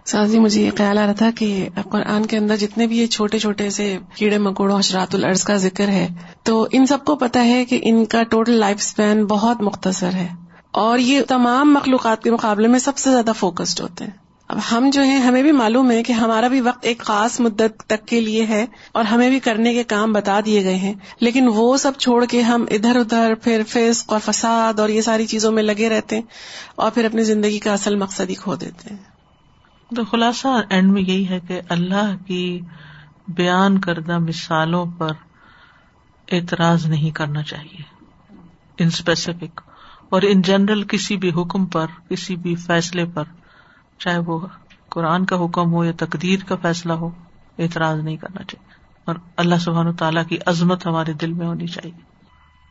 [0.06, 3.40] سازی، مجھے یہ خیال آ رہا تھا کہ قرآن کے اندر جتنے بھی یہ چھوٹے
[3.40, 6.08] چھوٹے سے کیڑے مکوڑوں اشرات العرض کا ذکر ہے،
[6.44, 10.28] تو ان سب کو پتا ہے کہ ان کا ٹوٹل لائف اسپین بہت مختصر ہے۔
[10.72, 14.12] اور یہ تمام مخلوقات کے مقابلے میں سب سے زیادہ فوکسڈ ہوتے ہیں۔
[14.48, 17.84] اب ہم جو ہیں، ہمیں بھی معلوم ہے کہ ہمارا بھی وقت ایک خاص مدت
[17.88, 21.48] تک کے لیے ہے اور ہمیں بھی کرنے کے کام بتا دیے گئے ہیں۔ لیکن
[21.48, 25.52] وہ سب چھوڑ کے ہم ادھر ادھر، پھر فسق اور فساد اور یہ ساری چیزوں
[25.52, 26.24] میں لگے رہتے ہیں
[26.76, 29.11] اور پھر اپنی زندگی کا اصل مقصد ہی کھو دیتے ہیں۔
[29.96, 32.62] تو خلاصہ اینڈ میں یہی ہے کہ اللہ کی
[33.28, 35.12] بیان کردہ مثالوں پر
[36.32, 37.82] اعتراض نہیں کرنا چاہیے
[38.78, 39.62] ان اسپیسیفک
[40.10, 43.24] اور ان جنرل کسی بھی حکم پر، کسی بھی فیصلے پر،
[44.00, 44.48] چاہے وہ
[44.90, 47.10] قرآن کا حکم ہو یا تقدیر کا فیصلہ ہو،
[47.60, 48.74] اعتراض نہیں کرنا چاہیے۔
[49.06, 52.02] اور اللہ سبحان تعالیٰ کی عظمت ہمارے دل میں ہونی چاہیے۔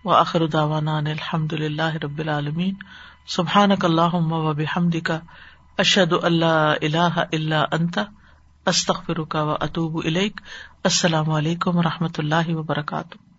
[0.05, 2.75] وہ آخر الحمد للہ رب العالمین۔
[3.27, 5.21] سبحان اللہ و بحمد کا
[5.79, 8.05] اشد اللہ اللہ اللہ انتا
[8.67, 9.25] استخر و
[9.61, 10.01] اطوب
[10.85, 13.30] السلام علیکم و رحمۃ اللہ وبرکاتہ۔